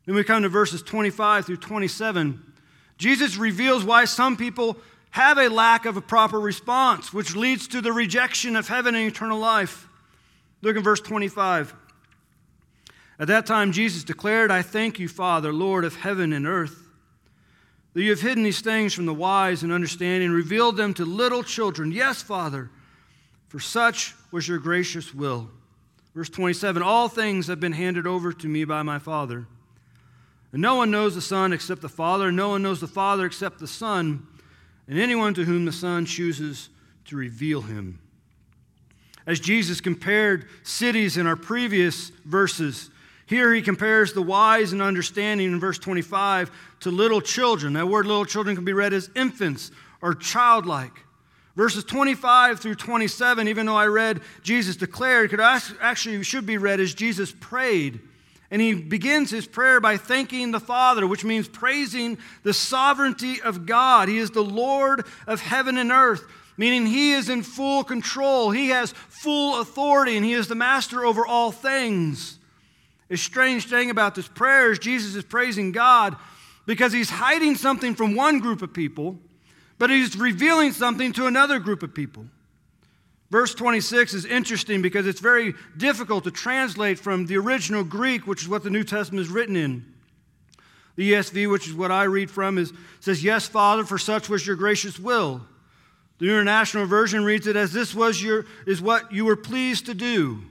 Then 0.05 0.15
we 0.15 0.23
come 0.23 0.43
to 0.43 0.49
verses 0.49 0.83
25 0.83 1.45
through 1.45 1.57
27. 1.57 2.53
Jesus 2.97 3.37
reveals 3.37 3.83
why 3.83 4.05
some 4.05 4.37
people 4.37 4.77
have 5.11 5.37
a 5.37 5.49
lack 5.49 5.85
of 5.85 5.97
a 5.97 6.01
proper 6.01 6.39
response, 6.39 7.11
which 7.11 7.35
leads 7.35 7.67
to 7.69 7.81
the 7.81 7.91
rejection 7.91 8.55
of 8.55 8.67
heaven 8.67 8.93
and 8.93 9.07
eternal 9.07 9.39
life. 9.39 9.87
Look 10.61 10.77
at 10.77 10.83
verse 10.83 11.01
25. 11.01 11.73
At 13.21 13.27
that 13.27 13.45
time, 13.45 13.71
Jesus 13.71 14.03
declared, 14.03 14.49
I 14.49 14.63
thank 14.63 14.97
you, 14.97 15.07
Father, 15.07 15.53
Lord 15.53 15.85
of 15.85 15.95
heaven 15.95 16.33
and 16.33 16.47
earth 16.47 16.89
that 17.93 18.01
you 18.01 18.09
have 18.09 18.21
hidden 18.21 18.43
these 18.43 18.61
things 18.61 18.95
from 18.95 19.05
the 19.05 19.13
wise 19.13 19.61
and 19.61 19.71
understanding, 19.71 20.31
revealed 20.31 20.75
them 20.75 20.93
to 20.95 21.05
little 21.05 21.43
children. 21.43 21.91
Yes, 21.91 22.23
Father, 22.23 22.71
for 23.47 23.59
such 23.59 24.15
was 24.31 24.47
your 24.47 24.57
gracious 24.57 25.13
will. 25.13 25.49
Verse 26.15 26.29
27 26.29 26.81
All 26.81 27.09
things 27.09 27.45
have 27.45 27.59
been 27.59 27.73
handed 27.73 28.07
over 28.07 28.33
to 28.33 28.47
me 28.47 28.65
by 28.65 28.81
my 28.81 28.97
Father. 28.97 29.45
And 30.51 30.61
no 30.61 30.75
one 30.75 30.89
knows 30.89 31.13
the 31.13 31.21
Son 31.21 31.53
except 31.53 31.81
the 31.81 31.89
Father, 31.89 32.29
and 32.29 32.37
no 32.37 32.49
one 32.49 32.63
knows 32.63 32.81
the 32.81 32.87
Father 32.87 33.27
except 33.27 33.59
the 33.59 33.67
Son, 33.67 34.25
and 34.87 34.99
anyone 34.99 35.35
to 35.35 35.45
whom 35.45 35.65
the 35.65 35.71
Son 35.71 36.05
chooses 36.05 36.69
to 37.05 37.15
reveal 37.15 37.61
him. 37.61 37.99
As 39.27 39.39
Jesus 39.39 39.79
compared 39.79 40.47
cities 40.63 41.17
in 41.17 41.27
our 41.27 41.35
previous 41.35 42.09
verses, 42.25 42.89
here 43.25 43.53
he 43.53 43.61
compares 43.61 44.13
the 44.13 44.21
wise 44.21 44.73
and 44.73 44.81
understanding 44.81 45.51
in 45.51 45.59
verse 45.59 45.77
25 45.77 46.51
to 46.81 46.91
little 46.91 47.21
children. 47.21 47.73
That 47.73 47.87
word 47.87 48.05
little 48.05 48.25
children 48.25 48.55
can 48.55 48.65
be 48.65 48.73
read 48.73 48.93
as 48.93 49.09
infants 49.15 49.71
or 50.01 50.13
childlike. 50.13 51.05
Verses 51.55 51.83
25 51.83 52.59
through 52.59 52.75
27, 52.75 53.47
even 53.47 53.65
though 53.65 53.75
I 53.75 53.87
read 53.87 54.21
Jesus 54.41 54.75
declared, 54.75 55.29
could 55.29 55.39
actually 55.39 56.23
should 56.23 56.45
be 56.45 56.57
read 56.57 56.79
as 56.79 56.93
Jesus 56.93 57.33
prayed. 57.39 57.99
And 58.49 58.61
he 58.61 58.73
begins 58.73 59.29
his 59.29 59.47
prayer 59.47 59.79
by 59.79 59.95
thanking 59.95 60.51
the 60.51 60.59
Father, 60.59 61.07
which 61.07 61.23
means 61.23 61.47
praising 61.47 62.17
the 62.43 62.53
sovereignty 62.53 63.41
of 63.41 63.65
God. 63.65 64.09
He 64.09 64.17
is 64.17 64.31
the 64.31 64.43
Lord 64.43 65.05
of 65.25 65.39
heaven 65.39 65.77
and 65.77 65.89
earth, 65.89 66.25
meaning 66.57 66.85
he 66.85 67.13
is 67.13 67.29
in 67.29 67.43
full 67.43 67.85
control. 67.85 68.51
He 68.51 68.69
has 68.69 68.91
full 68.91 69.61
authority, 69.61 70.17
and 70.17 70.25
he 70.25 70.33
is 70.33 70.49
the 70.49 70.55
master 70.55 71.05
over 71.05 71.25
all 71.25 71.53
things. 71.53 72.39
A 73.11 73.17
strange 73.17 73.65
thing 73.65 73.89
about 73.89 74.15
this 74.15 74.27
prayer 74.29 74.71
is 74.71 74.79
Jesus 74.79 75.15
is 75.15 75.25
praising 75.25 75.73
God 75.73 76.15
because 76.65 76.93
he's 76.93 77.09
hiding 77.09 77.55
something 77.55 77.93
from 77.93 78.15
one 78.15 78.39
group 78.39 78.61
of 78.61 78.73
people, 78.73 79.19
but 79.77 79.89
he's 79.89 80.15
revealing 80.15 80.71
something 80.71 81.11
to 81.13 81.27
another 81.27 81.59
group 81.59 81.83
of 81.83 81.93
people. 81.93 82.25
Verse 83.29 83.53
26 83.53 84.13
is 84.13 84.25
interesting 84.25 84.81
because 84.81 85.07
it's 85.07 85.19
very 85.19 85.53
difficult 85.75 86.23
to 86.23 86.31
translate 86.31 86.99
from 86.99 87.25
the 87.25 87.37
original 87.37 87.83
Greek, 87.83 88.25
which 88.25 88.43
is 88.43 88.49
what 88.49 88.63
the 88.63 88.69
New 88.69 88.83
Testament 88.83 89.25
is 89.25 89.29
written 89.29 89.57
in. 89.57 89.85
The 90.95 91.13
ESV, 91.13 91.51
which 91.51 91.67
is 91.67 91.73
what 91.73 91.91
I 91.91 92.03
read 92.03 92.31
from, 92.31 92.57
is, 92.57 92.71
says, 93.01 93.23
Yes, 93.23 93.47
Father, 93.47 93.83
for 93.83 93.97
such 93.97 94.29
was 94.29 94.45
your 94.45 94.55
gracious 94.55 94.99
will. 94.99 95.41
The 96.19 96.27
International 96.27 96.85
Version 96.85 97.23
reads 97.23 97.47
it 97.47 97.55
as 97.55 97.73
this 97.73 97.93
was 97.93 98.21
your, 98.21 98.45
is 98.65 98.81
what 98.81 99.11
you 99.11 99.25
were 99.25 99.37
pleased 99.37 99.87
to 99.87 99.93
do. 99.93 100.43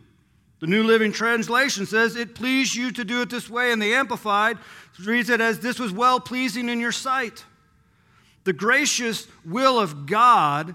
The 0.61 0.66
New 0.66 0.85
Living 0.85 1.11
Translation 1.11 1.87
says 1.87 2.16
it 2.16 2.35
pleased 2.35 2.75
you 2.75 2.90
to 2.92 3.05
do 3.05 3.23
it 3.23 3.31
this 3.31 3.49
way, 3.49 3.73
and 3.73 3.81
the 3.81 3.94
Amplified 3.94 4.59
reads 5.05 5.31
it 5.31 5.40
as 5.40 5.61
this 5.61 5.79
was 5.79 5.92
well 5.92 6.20
pleasing 6.20 6.68
in 6.68 6.81
your 6.81 6.92
sight. 6.92 7.44
The 8.44 8.53
gracious 8.53 9.27
will 9.44 9.79
of 9.79 10.07
God 10.07 10.75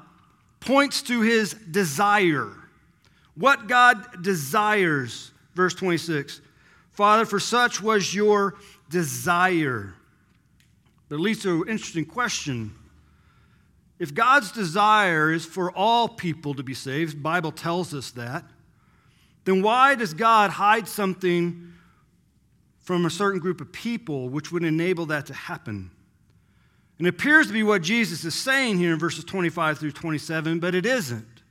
points 0.60 1.04
to 1.04 1.22
his 1.22 1.54
desire. 1.54 2.52
What 3.36 3.68
God 3.68 4.24
desires, 4.24 5.32
verse 5.54 5.76
26. 5.76 6.42
Father, 6.92 7.26
for 7.26 7.40
such 7.40 7.82
was 7.82 8.16
your 8.16 8.56
desire. 8.90 9.94
But 11.10 11.16
it 11.16 11.20
leads 11.20 11.44
to 11.44 11.64
an 11.64 11.70
interesting 11.70 12.06
question. 12.06 12.74
If 14.00 14.14
God's 14.14 14.52
desire 14.52 15.32
is 15.32 15.46
for 15.46 15.72
all 15.72 16.08
people 16.08 16.56
to 16.56 16.64
be 16.64 16.74
saved, 16.74 17.22
Bible 17.22 17.52
tells 17.52 17.94
us 17.94 18.12
that, 18.12 18.46
then 19.46 19.62
why 19.62 19.96
does 19.96 20.14
God 20.14 20.52
hide 20.52 20.88
something 20.88 21.72
from 22.80 23.06
a 23.06 23.10
certain 23.10 23.40
group 23.40 23.62
of 23.62 23.72
people 23.72 24.30
which 24.30 24.52
would 24.52 24.64
enable 24.64 25.06
that 25.08 25.28
to 25.28 25.34
happen? 25.34 25.92
And 26.98 27.08
it 27.08 27.10
appears 27.10 27.48
to 27.48 27.54
be 27.54 27.64
what 27.64 27.82
Jesus 27.82 28.24
is 28.26 28.34
saying 28.34 28.78
here 28.78 28.94
in 28.94 29.00
verses 29.00 29.24
25 29.24 29.80
through 29.80 29.92
27, 29.92 30.60
but 30.60 30.74
it 30.74 30.86
isn't. 30.86 31.44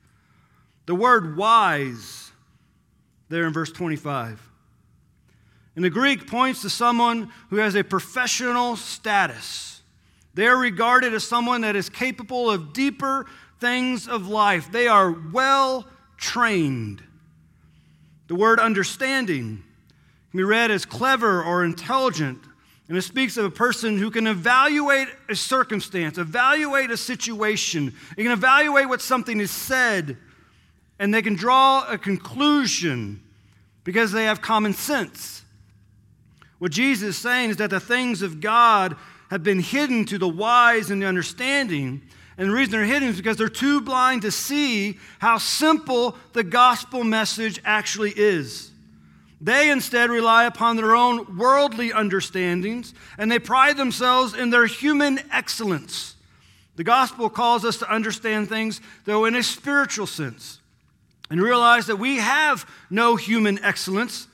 The 0.85 0.95
word 0.95 1.37
wise 1.37 2.31
there 3.29 3.45
in 3.45 3.53
verse 3.53 3.71
25. 3.71 4.41
In 5.75 5.81
the 5.81 5.89
Greek 5.89 6.27
points 6.27 6.61
to 6.61 6.69
someone 6.69 7.31
who 7.49 7.57
has 7.57 7.75
a 7.75 7.83
professional 7.83 8.75
status. 8.75 9.81
They're 10.33 10.57
regarded 10.57 11.13
as 11.13 11.25
someone 11.25 11.61
that 11.61 11.75
is 11.75 11.89
capable 11.89 12.49
of 12.49 12.73
deeper 12.73 13.25
things 13.59 14.07
of 14.07 14.27
life. 14.27 14.71
They 14.71 14.87
are 14.87 15.11
well 15.11 15.87
trained. 16.17 17.03
The 18.27 18.35
word 18.35 18.59
understanding 18.59 19.63
can 20.31 20.37
be 20.37 20.43
read 20.43 20.71
as 20.71 20.85
clever 20.85 21.43
or 21.43 21.63
intelligent 21.63 22.39
and 22.87 22.97
it 22.97 23.01
speaks 23.01 23.35
of 23.37 23.45
a 23.45 23.49
person 23.49 23.97
who 23.97 24.11
can 24.11 24.27
evaluate 24.27 25.07
a 25.27 25.35
circumstance, 25.35 26.17
evaluate 26.17 26.91
a 26.91 26.97
situation. 26.97 27.95
They 28.15 28.23
can 28.23 28.31
evaluate 28.31 28.87
what 28.87 29.01
something 29.01 29.39
is 29.39 29.49
said, 29.49 30.17
and 30.99 31.13
they 31.13 31.23
can 31.23 31.35
draw 31.35 31.85
a 31.89 31.97
conclusion 31.97 33.23
because 33.83 34.11
they 34.11 34.25
have 34.25 34.41
common 34.41 34.73
sense. 34.73 35.43
What 36.59 36.71
Jesus 36.71 37.09
is 37.09 37.17
saying 37.17 37.51
is 37.51 37.57
that 37.57 37.71
the 37.71 37.79
things 37.79 38.21
of 38.21 38.39
God 38.39 38.95
have 39.31 39.43
been 39.43 39.59
hidden 39.59 40.05
to 40.05 40.19
the 40.19 40.29
wise 40.29 40.91
and 40.91 41.01
the 41.01 41.07
understanding. 41.07 42.03
And 42.37 42.49
the 42.49 42.53
reason 42.53 42.71
they're 42.71 42.85
hidden 42.85 43.09
is 43.09 43.17
because 43.17 43.37
they're 43.37 43.47
too 43.47 43.81
blind 43.81 44.23
to 44.23 44.31
see 44.31 44.99
how 45.19 45.37
simple 45.37 46.17
the 46.33 46.43
gospel 46.43 47.03
message 47.03 47.61
actually 47.63 48.13
is. 48.15 48.71
They 49.39 49.69
instead 49.69 50.09
rely 50.09 50.45
upon 50.45 50.75
their 50.75 50.95
own 50.95 51.37
worldly 51.37 51.93
understandings 51.93 52.93
and 53.17 53.31
they 53.31 53.39
pride 53.39 53.77
themselves 53.77 54.33
in 54.33 54.49
their 54.49 54.65
human 54.65 55.19
excellence. 55.31 56.15
The 56.75 56.83
gospel 56.83 57.29
calls 57.29 57.63
us 57.63 57.77
to 57.77 57.91
understand 57.91 58.49
things, 58.49 58.81
though, 59.05 59.25
in 59.25 59.35
a 59.35 59.43
spiritual 59.43 60.07
sense 60.07 60.59
and 61.29 61.41
realize 61.41 61.87
that 61.87 61.97
we 61.97 62.17
have 62.17 62.69
no 62.89 63.15
human 63.15 63.63
excellence 63.63 64.27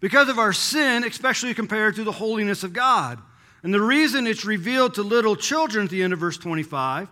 because 0.00 0.28
of 0.28 0.38
our 0.38 0.52
sin, 0.52 1.04
especially 1.04 1.54
compared 1.54 1.96
to 1.96 2.04
the 2.04 2.12
holiness 2.12 2.62
of 2.64 2.72
God. 2.72 3.18
And 3.62 3.72
the 3.72 3.80
reason 3.80 4.26
it's 4.26 4.44
revealed 4.44 4.94
to 4.94 5.02
little 5.02 5.36
children 5.36 5.86
at 5.86 5.90
the 5.90 6.02
end 6.02 6.12
of 6.12 6.18
verse 6.18 6.36
25 6.36 7.08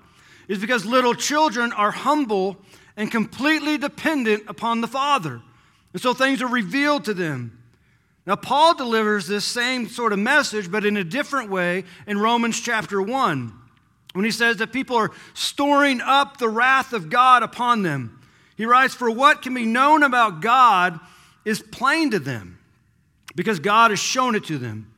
is 0.49 0.59
because 0.59 0.85
little 0.85 1.15
children 1.15 1.73
are 1.73 1.91
humble 1.91 2.57
and 2.97 3.11
completely 3.11 3.79
dependent 3.79 4.45
upon 4.49 4.81
the 4.81 4.89
Father. 4.89 5.41
And 5.93 6.03
so 6.03 6.15
things 6.15 6.43
are 6.43 6.49
revealed 6.49 7.05
to 7.07 7.15
them. 7.15 7.59
Now, 8.27 8.37
Paul 8.37 8.75
delivers 8.75 9.27
this 9.27 9.45
same 9.45 9.89
sort 9.89 10.13
of 10.13 10.19
message, 10.19 10.71
but 10.71 10.87
in 10.87 10.97
a 10.97 11.05
different 11.05 11.51
way 11.51 11.85
in 12.07 12.19
Romans 12.19 12.59
chapter 12.59 13.01
1, 13.03 13.53
when 14.15 14.25
he 14.25 14.31
says 14.31 14.59
that 14.59 14.73
people 14.73 14.97
are 14.97 15.11
storing 15.35 16.01
up 16.01 16.39
the 16.39 16.49
wrath 16.49 16.93
of 16.93 17.11
God 17.11 17.43
upon 17.43 17.83
them. 17.83 18.21
He 18.57 18.65
writes, 18.65 18.95
For 18.95 19.11
what 19.11 19.43
can 19.43 19.53
be 19.53 19.67
known 19.67 20.03
about 20.03 20.41
God 20.41 20.99
is 21.45 21.61
plain 21.61 22.13
to 22.13 22.19
them, 22.19 22.59
because 23.35 23.59
God 23.59 23.91
has 23.91 23.99
shown 23.99 24.35
it 24.35 24.45
to 24.45 24.57
them. 24.57 24.94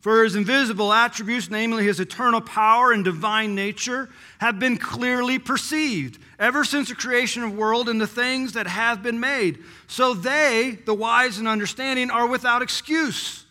For 0.00 0.22
his 0.22 0.36
invisible 0.36 0.92
attributes, 0.92 1.50
namely 1.50 1.84
his 1.84 1.98
eternal 1.98 2.40
power 2.40 2.92
and 2.92 3.04
divine 3.04 3.54
nature, 3.54 4.08
have 4.38 4.58
been 4.58 4.76
clearly 4.76 5.38
perceived 5.38 6.20
ever 6.38 6.64
since 6.64 6.88
the 6.88 6.94
creation 6.94 7.42
of 7.42 7.50
the 7.50 7.56
world 7.56 7.88
and 7.88 8.00
the 8.00 8.06
things 8.06 8.52
that 8.52 8.68
have 8.68 9.02
been 9.02 9.18
made. 9.18 9.58
So 9.88 10.14
they, 10.14 10.78
the 10.86 10.94
wise 10.94 11.38
and 11.38 11.48
understanding, 11.48 12.10
are 12.10 12.28
without 12.28 12.62
excuse. 12.62 13.44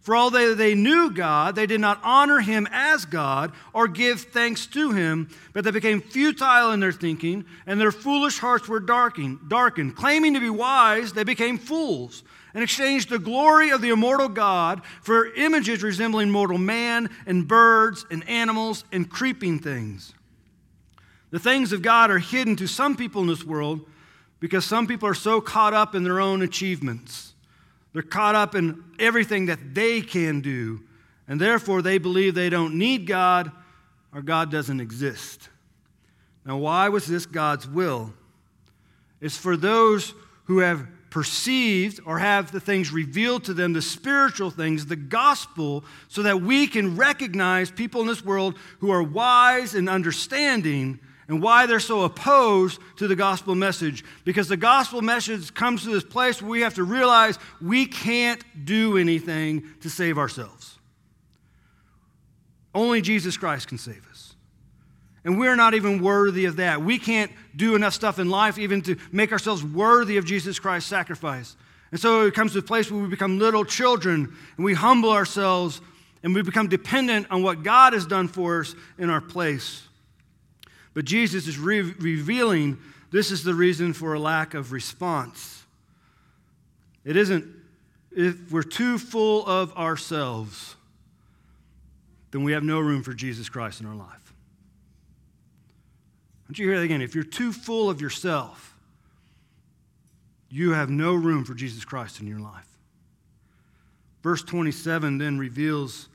For 0.00 0.16
although 0.16 0.54
they 0.54 0.74
knew 0.74 1.10
God, 1.10 1.54
they 1.54 1.66
did 1.66 1.80
not 1.80 2.00
honor 2.02 2.40
him 2.40 2.66
as 2.70 3.04
God 3.04 3.52
or 3.74 3.86
give 3.86 4.22
thanks 4.22 4.66
to 4.68 4.92
him, 4.92 5.28
but 5.52 5.62
they 5.62 5.70
became 5.70 6.00
futile 6.00 6.72
in 6.72 6.80
their 6.80 6.92
thinking, 6.92 7.44
and 7.66 7.78
their 7.78 7.92
foolish 7.92 8.38
hearts 8.38 8.66
were 8.66 8.80
darkened. 8.80 9.40
darkened. 9.48 9.96
Claiming 9.96 10.34
to 10.34 10.40
be 10.40 10.48
wise, 10.48 11.12
they 11.12 11.24
became 11.24 11.58
fools 11.58 12.22
and 12.54 12.64
exchanged 12.64 13.10
the 13.10 13.18
glory 13.18 13.70
of 13.70 13.82
the 13.82 13.90
immortal 13.90 14.28
God 14.28 14.80
for 15.02 15.32
images 15.34 15.82
resembling 15.82 16.30
mortal 16.30 16.58
man 16.58 17.10
and 17.26 17.46
birds 17.46 18.06
and 18.10 18.26
animals 18.28 18.84
and 18.90 19.08
creeping 19.08 19.58
things. 19.58 20.14
The 21.30 21.38
things 21.38 21.72
of 21.72 21.82
God 21.82 22.10
are 22.10 22.18
hidden 22.18 22.56
to 22.56 22.66
some 22.66 22.96
people 22.96 23.20
in 23.20 23.28
this 23.28 23.44
world 23.44 23.86
because 24.40 24.64
some 24.64 24.86
people 24.86 25.08
are 25.08 25.14
so 25.14 25.40
caught 25.40 25.74
up 25.74 25.94
in 25.94 26.02
their 26.02 26.20
own 26.20 26.42
achievements. 26.42 27.29
They're 27.92 28.02
caught 28.02 28.34
up 28.34 28.54
in 28.54 28.84
everything 28.98 29.46
that 29.46 29.74
they 29.74 30.00
can 30.00 30.40
do, 30.40 30.82
and 31.26 31.40
therefore 31.40 31.82
they 31.82 31.98
believe 31.98 32.34
they 32.34 32.50
don't 32.50 32.76
need 32.76 33.06
God 33.06 33.50
or 34.12 34.22
God 34.22 34.50
doesn't 34.50 34.80
exist. 34.80 35.48
Now, 36.44 36.58
why 36.58 36.88
was 36.88 37.06
this 37.06 37.26
God's 37.26 37.68
will? 37.68 38.12
It's 39.20 39.36
for 39.36 39.56
those 39.56 40.14
who 40.44 40.58
have 40.58 40.86
perceived 41.10 42.00
or 42.06 42.18
have 42.18 42.52
the 42.52 42.60
things 42.60 42.92
revealed 42.92 43.44
to 43.44 43.54
them, 43.54 43.72
the 43.72 43.82
spiritual 43.82 44.50
things, 44.50 44.86
the 44.86 44.96
gospel, 44.96 45.84
so 46.08 46.22
that 46.22 46.40
we 46.40 46.66
can 46.66 46.96
recognize 46.96 47.70
people 47.70 48.00
in 48.00 48.06
this 48.06 48.24
world 48.24 48.56
who 48.78 48.90
are 48.90 49.02
wise 49.02 49.74
and 49.74 49.88
understanding 49.88 51.00
and 51.30 51.40
why 51.40 51.64
they're 51.64 51.78
so 51.78 52.02
opposed 52.02 52.80
to 52.96 53.06
the 53.06 53.14
gospel 53.14 53.54
message. 53.54 54.04
Because 54.24 54.48
the 54.48 54.56
gospel 54.56 55.00
message 55.00 55.54
comes 55.54 55.84
to 55.84 55.90
this 55.90 56.02
place 56.02 56.42
where 56.42 56.50
we 56.50 56.62
have 56.62 56.74
to 56.74 56.82
realize 56.82 57.38
we 57.62 57.86
can't 57.86 58.42
do 58.64 58.98
anything 58.98 59.62
to 59.82 59.88
save 59.88 60.18
ourselves. 60.18 60.76
Only 62.74 63.00
Jesus 63.00 63.36
Christ 63.36 63.68
can 63.68 63.78
save 63.78 64.04
us. 64.10 64.34
And 65.24 65.38
we're 65.38 65.54
not 65.54 65.74
even 65.74 66.02
worthy 66.02 66.46
of 66.46 66.56
that. 66.56 66.82
We 66.82 66.98
can't 66.98 67.30
do 67.54 67.76
enough 67.76 67.94
stuff 67.94 68.18
in 68.18 68.28
life 68.28 68.58
even 68.58 68.82
to 68.82 68.96
make 69.12 69.30
ourselves 69.30 69.62
worthy 69.62 70.16
of 70.16 70.24
Jesus 70.24 70.58
Christ's 70.58 70.90
sacrifice. 70.90 71.56
And 71.92 72.00
so 72.00 72.26
it 72.26 72.34
comes 72.34 72.54
to 72.54 72.58
a 72.58 72.62
place 72.62 72.90
where 72.90 73.00
we 73.00 73.08
become 73.08 73.38
little 73.38 73.64
children 73.64 74.36
and 74.56 74.64
we 74.64 74.74
humble 74.74 75.10
ourselves 75.10 75.80
and 76.24 76.34
we 76.34 76.42
become 76.42 76.68
dependent 76.68 77.28
on 77.30 77.44
what 77.44 77.62
God 77.62 77.92
has 77.92 78.04
done 78.04 78.26
for 78.26 78.62
us 78.62 78.74
in 78.98 79.10
our 79.10 79.20
place. 79.20 79.86
But 80.94 81.04
Jesus 81.04 81.46
is 81.46 81.58
re- 81.58 81.80
revealing 81.80 82.78
this 83.10 83.30
is 83.30 83.44
the 83.44 83.54
reason 83.54 83.92
for 83.92 84.14
a 84.14 84.20
lack 84.20 84.54
of 84.54 84.72
response. 84.72 85.64
It 87.04 87.16
isn't, 87.16 87.46
if 88.12 88.50
we're 88.50 88.62
too 88.62 88.98
full 88.98 89.46
of 89.46 89.76
ourselves, 89.76 90.76
then 92.30 92.44
we 92.44 92.52
have 92.52 92.62
no 92.62 92.80
room 92.80 93.02
for 93.02 93.12
Jesus 93.14 93.48
Christ 93.48 93.80
in 93.80 93.86
our 93.86 93.94
life. 93.94 94.32
Don't 96.46 96.58
you 96.58 96.66
hear 96.66 96.78
that 96.78 96.84
again? 96.84 97.02
If 97.02 97.14
you're 97.14 97.24
too 97.24 97.52
full 97.52 97.90
of 97.90 98.00
yourself, 98.00 98.74
you 100.50 100.72
have 100.72 100.90
no 100.90 101.14
room 101.14 101.44
for 101.44 101.54
Jesus 101.54 101.84
Christ 101.84 102.20
in 102.20 102.26
your 102.26 102.40
life. 102.40 102.66
Verse 104.22 104.42
27 104.42 105.18
then 105.18 105.38
reveals 105.38 106.08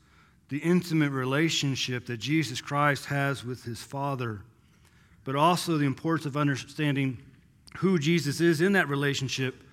the 0.49 0.57
intimate 0.59 1.11
relationship 1.11 2.05
that 2.05 2.17
Jesus 2.17 2.61
Christ 2.61 3.05
has 3.05 3.43
with 3.43 3.63
his 3.63 3.81
Father 3.81 4.41
but 5.25 5.35
also 5.35 5.77
the 5.77 5.85
importance 5.85 6.25
of 6.25 6.38
understanding 6.38 7.17
who 7.79 7.99
Jesus 7.99 8.39
is 8.39 8.61
in 8.61 8.71
that 8.73 8.88
relationship 8.88 9.63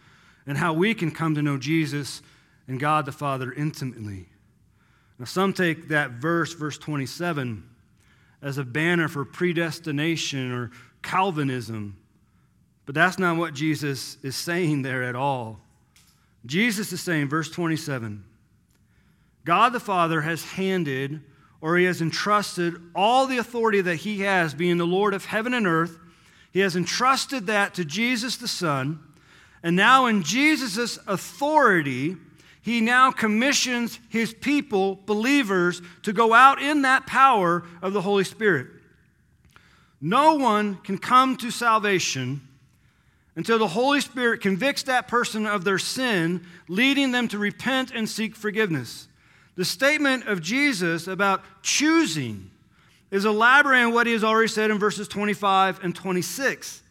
and 0.47 0.59
how 0.59 0.73
we 0.73 0.95
can 0.95 1.13
come 1.13 1.37
to 1.37 1.43
know 1.43 1.57
Jesus 1.57 2.23
and 2.67 2.81
God 2.81 3.07
the 3.07 3.13
Father 3.13 3.53
intimately. 3.53 4.27
Now, 5.19 5.27
some 5.27 5.53
take 5.53 5.89
that 5.89 6.13
verse, 6.13 6.53
verse 6.55 6.79
27, 6.79 7.63
as 8.41 8.59
a 8.59 8.65
banner 8.65 9.07
for 9.07 9.25
predestination 9.25 10.51
or 10.51 10.73
Calvinism. 11.03 11.97
But 12.87 12.95
that's 12.95 13.19
not 13.19 13.37
what 13.37 13.55
Jesus 13.55 14.17
is 14.23 14.35
saying 14.35 14.83
there 14.83 15.05
at 15.05 15.15
all. 15.15 15.61
Jesus 16.45 16.93
is 16.93 17.01
saying, 17.01 17.29
verse 17.29 17.51
27, 17.51 18.25
God 19.45 19.73
the 19.73 19.81
Father 19.81 20.23
has 20.23 20.45
handed 20.45 21.21
or 21.63 21.79
he 21.79 21.85
has 21.85 22.03
entrusted 22.03 22.75
all 22.95 23.27
the 23.27 23.39
authority 23.39 23.81
that 23.81 23.97
he 23.97 24.21
has, 24.21 24.53
being 24.53 24.77
the 24.77 24.87
Lord 24.87 25.15
of 25.15 25.25
heaven 25.25 25.55
and 25.55 25.67
earth. 25.67 25.97
He 26.53 26.61
has 26.61 26.77
entrusted 26.77 27.47
that 27.47 27.73
to 27.75 27.85
Jesus 27.85 28.37
the 28.37 28.49
Son. 28.49 28.99
And 29.63 29.77
now, 29.77 30.07
in 30.07 30.25
Jesus' 30.25 30.99
authority, 31.07 32.17
he 32.61 32.81
now 32.81 33.13
commissions 33.13 34.01
his 34.09 34.35
people, 34.35 34.99
believers, 35.07 35.81
to 36.03 36.13
go 36.13 36.35
out 36.35 36.61
in 36.61 36.83
that 36.83 37.07
power 37.07 37.63
of 37.81 37.93
the 37.93 38.03
Holy 38.03 38.25
Spirit. 38.25 38.67
No 40.01 40.35
one 40.35 40.75
can 40.79 40.99
come 40.99 41.37
to 41.37 41.53
salvation 41.53 42.41
until 43.37 43.61
the 43.61 43.69
Holy 43.69 44.01
Spirit 44.01 44.41
convicts 44.41 44.83
that 44.83 45.07
person 45.07 45.47
of 45.47 45.63
their 45.63 45.79
sin, 45.79 46.45
leading 46.67 47.13
them 47.13 47.29
to 47.29 47.39
repent 47.39 47.93
and 47.93 48.09
seek 48.09 48.35
forgiveness. 48.35 49.07
The 49.55 49.65
statement 49.65 50.27
of 50.27 50.41
Jesus 50.41 51.07
about 51.07 51.43
choosing 51.63 52.51
is 53.11 53.25
elaborating 53.27 53.93
what 53.93 54.07
he 54.07 54.15
has 54.15 54.25
already 54.25 54.49
said 54.49 54.71
in 54.71 54.79
verses 54.79 55.07
25 55.09 55.85
and 55.85 55.95
26. 55.95 56.83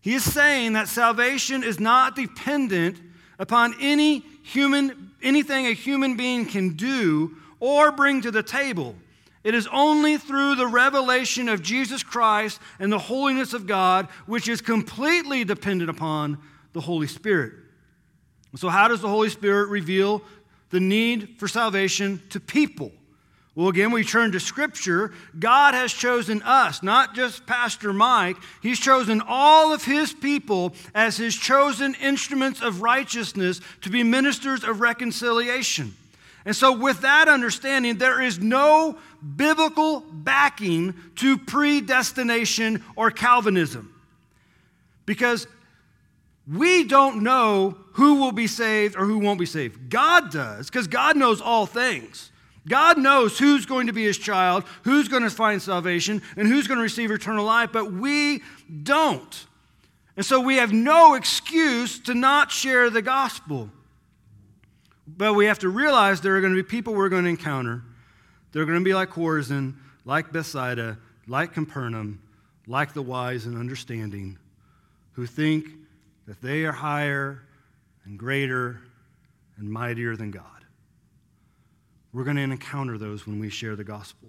He 0.00 0.14
is 0.14 0.24
saying 0.24 0.74
that 0.74 0.88
salvation 0.88 1.64
is 1.64 1.80
not 1.80 2.14
dependent 2.14 3.00
upon 3.38 3.74
any 3.80 4.20
human, 4.42 5.10
anything 5.22 5.66
a 5.66 5.72
human 5.72 6.16
being 6.16 6.46
can 6.46 6.70
do 6.70 7.36
or 7.58 7.90
bring 7.90 8.22
to 8.22 8.30
the 8.30 8.42
table. 8.42 8.94
It 9.42 9.54
is 9.54 9.66
only 9.72 10.18
through 10.18 10.54
the 10.54 10.66
revelation 10.66 11.48
of 11.48 11.62
Jesus 11.62 12.02
Christ 12.02 12.60
and 12.78 12.92
the 12.92 12.98
holiness 12.98 13.52
of 13.52 13.66
God, 13.66 14.08
which 14.26 14.48
is 14.48 14.60
completely 14.60 15.44
dependent 15.44 15.90
upon 15.90 16.38
the 16.72 16.80
Holy 16.80 17.06
Spirit. 17.06 17.54
So, 18.56 18.68
how 18.68 18.88
does 18.88 19.00
the 19.00 19.08
Holy 19.08 19.30
Spirit 19.30 19.68
reveal 19.68 20.22
the 20.70 20.80
need 20.80 21.36
for 21.38 21.48
salvation 21.48 22.22
to 22.30 22.40
people. 22.40 22.92
Well, 23.56 23.68
again, 23.68 23.90
we 23.90 24.04
turn 24.04 24.32
to 24.32 24.40
Scripture. 24.40 25.12
God 25.38 25.74
has 25.74 25.92
chosen 25.92 26.40
us, 26.42 26.82
not 26.82 27.14
just 27.14 27.46
Pastor 27.46 27.92
Mike. 27.92 28.36
He's 28.62 28.78
chosen 28.78 29.20
all 29.26 29.72
of 29.72 29.84
His 29.84 30.12
people 30.12 30.74
as 30.94 31.16
His 31.16 31.34
chosen 31.34 31.94
instruments 32.00 32.62
of 32.62 32.80
righteousness 32.80 33.60
to 33.82 33.90
be 33.90 34.04
ministers 34.04 34.62
of 34.62 34.80
reconciliation. 34.80 35.94
And 36.44 36.56
so, 36.56 36.76
with 36.76 37.02
that 37.02 37.28
understanding, 37.28 37.98
there 37.98 38.22
is 38.22 38.38
no 38.38 38.96
biblical 39.36 40.00
backing 40.00 40.94
to 41.16 41.36
predestination 41.36 42.82
or 42.96 43.10
Calvinism. 43.10 43.94
Because 45.04 45.46
we 46.50 46.84
don't 46.84 47.22
know 47.22 47.76
who 47.92 48.16
will 48.16 48.32
be 48.32 48.46
saved 48.46 48.96
or 48.96 49.04
who 49.04 49.18
won't 49.18 49.38
be 49.38 49.46
saved. 49.46 49.88
God 49.88 50.30
does, 50.30 50.68
because 50.68 50.88
God 50.88 51.16
knows 51.16 51.40
all 51.40 51.66
things. 51.66 52.32
God 52.66 52.98
knows 52.98 53.38
who's 53.38 53.66
going 53.66 53.86
to 53.86 53.92
be 53.92 54.04
his 54.04 54.18
child, 54.18 54.64
who's 54.82 55.08
going 55.08 55.22
to 55.22 55.30
find 55.30 55.62
salvation, 55.62 56.20
and 56.36 56.48
who's 56.48 56.66
going 56.66 56.78
to 56.78 56.82
receive 56.82 57.10
eternal 57.10 57.44
life, 57.44 57.70
but 57.72 57.92
we 57.92 58.42
don't. 58.82 59.46
And 60.16 60.26
so 60.26 60.40
we 60.40 60.56
have 60.56 60.72
no 60.72 61.14
excuse 61.14 61.98
to 62.00 62.14
not 62.14 62.50
share 62.50 62.90
the 62.90 63.02
gospel. 63.02 63.70
But 65.06 65.34
we 65.34 65.46
have 65.46 65.60
to 65.60 65.68
realize 65.68 66.20
there 66.20 66.36
are 66.36 66.40
going 66.40 66.54
to 66.54 66.62
be 66.62 66.68
people 66.68 66.94
we're 66.94 67.08
going 67.08 67.24
to 67.24 67.30
encounter. 67.30 67.82
They're 68.52 68.66
going 68.66 68.78
to 68.78 68.84
be 68.84 68.94
like 68.94 69.10
Chorazin, 69.10 69.74
like 70.04 70.32
Bethsaida, 70.32 70.98
like 71.26 71.54
Capernaum, 71.54 72.20
like 72.66 72.92
the 72.92 73.02
wise 73.02 73.46
and 73.46 73.56
understanding, 73.56 74.38
who 75.12 75.26
think 75.26 75.68
that 76.30 76.40
they 76.40 76.64
are 76.64 76.70
higher 76.70 77.42
and 78.04 78.16
greater 78.16 78.80
and 79.56 79.68
mightier 79.68 80.14
than 80.14 80.30
God. 80.30 80.44
We're 82.12 82.22
going 82.22 82.36
to 82.36 82.42
encounter 82.42 82.98
those 82.98 83.26
when 83.26 83.40
we 83.40 83.50
share 83.50 83.74
the 83.74 83.82
gospel. 83.82 84.28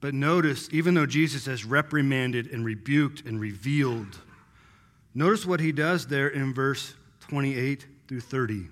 But 0.00 0.14
notice, 0.14 0.70
even 0.72 0.94
though 0.94 1.04
Jesus 1.04 1.44
has 1.44 1.66
reprimanded 1.66 2.46
and 2.46 2.64
rebuked 2.64 3.26
and 3.26 3.38
revealed, 3.38 4.20
notice 5.14 5.44
what 5.44 5.60
he 5.60 5.70
does 5.70 6.06
there 6.06 6.28
in 6.28 6.54
verse 6.54 6.94
28 7.28 7.84
through 8.08 8.20
30. 8.20 8.68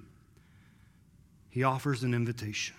He 1.51 1.63
offers 1.63 2.05
an 2.05 2.15
invitation. 2.15 2.75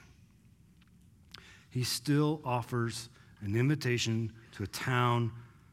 He 1.69 1.83
still 1.83 2.41
offers 2.43 3.09
an 3.41 3.55
invitation 3.55 4.33
to 4.53 4.63
a 4.63 4.67
town 4.67 5.31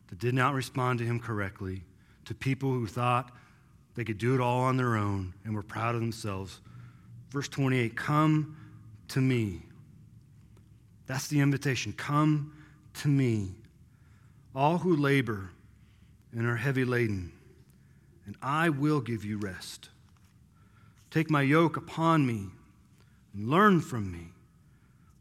that 0.09 0.19
did 0.19 0.35
not 0.35 0.53
respond 0.53 0.99
to 0.99 1.07
him 1.07 1.19
correctly, 1.19 1.85
to 2.27 2.35
people 2.35 2.71
who 2.71 2.87
thought 2.87 3.33
they 3.97 4.05
could 4.05 4.19
do 4.19 4.35
it 4.35 4.41
all 4.41 4.61
on 4.61 4.77
their 4.77 4.97
own 4.97 5.33
and 5.45 5.55
were 5.55 5.63
proud 5.63 5.95
of 5.95 6.01
themselves. 6.01 6.61
Verse 7.31 7.49
28 7.49 7.97
Come 7.97 8.57
to 9.09 9.21
me. 9.21 9.63
That's 11.07 11.29
the 11.29 11.41
invitation. 11.41 11.93
Come 11.93 12.53
to 12.95 13.09
me, 13.09 13.55
all 14.55 14.79
who 14.79 14.97
labor 14.97 15.51
and 16.33 16.47
are 16.47 16.57
heavy 16.57 16.85
laden, 16.85 17.33
and 18.27 18.37
I 18.43 18.69
will 18.69 19.01
give 19.01 19.25
you 19.25 19.39
rest. 19.39 19.89
Take 21.11 21.31
my 21.31 21.43
yoke 21.43 21.77
upon 21.77 22.27
me 22.27 22.49
and 23.33 23.49
learn 23.49 23.81
from 23.81 24.11
me, 24.11 24.33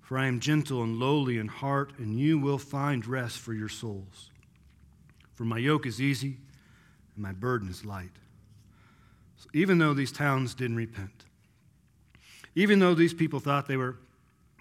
for 0.02 0.18
I 0.18 0.28
am 0.28 0.40
gentle 0.40 0.84
and 0.84 0.98
lowly 0.98 1.38
in 1.38 1.48
heart, 1.48 1.94
and 1.98 2.20
you 2.20 2.40
will 2.40 2.58
find 2.58 3.06
rest 3.06 3.40
for 3.40 3.54
your 3.54 3.70
souls. 3.70 4.32
For 5.34 5.46
my 5.46 5.58
yoke 5.58 5.86
is 5.86 6.02
easy 6.02 6.38
and 7.16 7.24
my 7.24 7.32
burden 7.32 7.70
is 7.70 7.86
light. 7.86 8.12
Even 9.56 9.78
though 9.78 9.94
these 9.94 10.12
towns 10.12 10.54
didn't 10.54 10.76
repent, 10.76 11.24
even 12.56 12.80
though 12.80 12.94
these 12.94 13.14
people 13.14 13.40
thought 13.40 13.68
they 13.68 13.78
were 13.78 13.96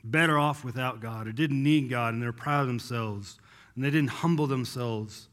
better 0.04 0.38
off 0.38 0.62
without 0.62 1.00
God 1.00 1.26
or 1.26 1.32
didn't 1.32 1.60
need 1.60 1.90
God 1.90 2.14
and 2.14 2.22
they're 2.22 2.32
proud 2.32 2.60
of 2.60 2.66
themselves 2.68 3.36
and 3.74 3.82
they 3.82 3.90
didn't 3.90 4.10
humble 4.10 4.46
themselves, 4.46 5.26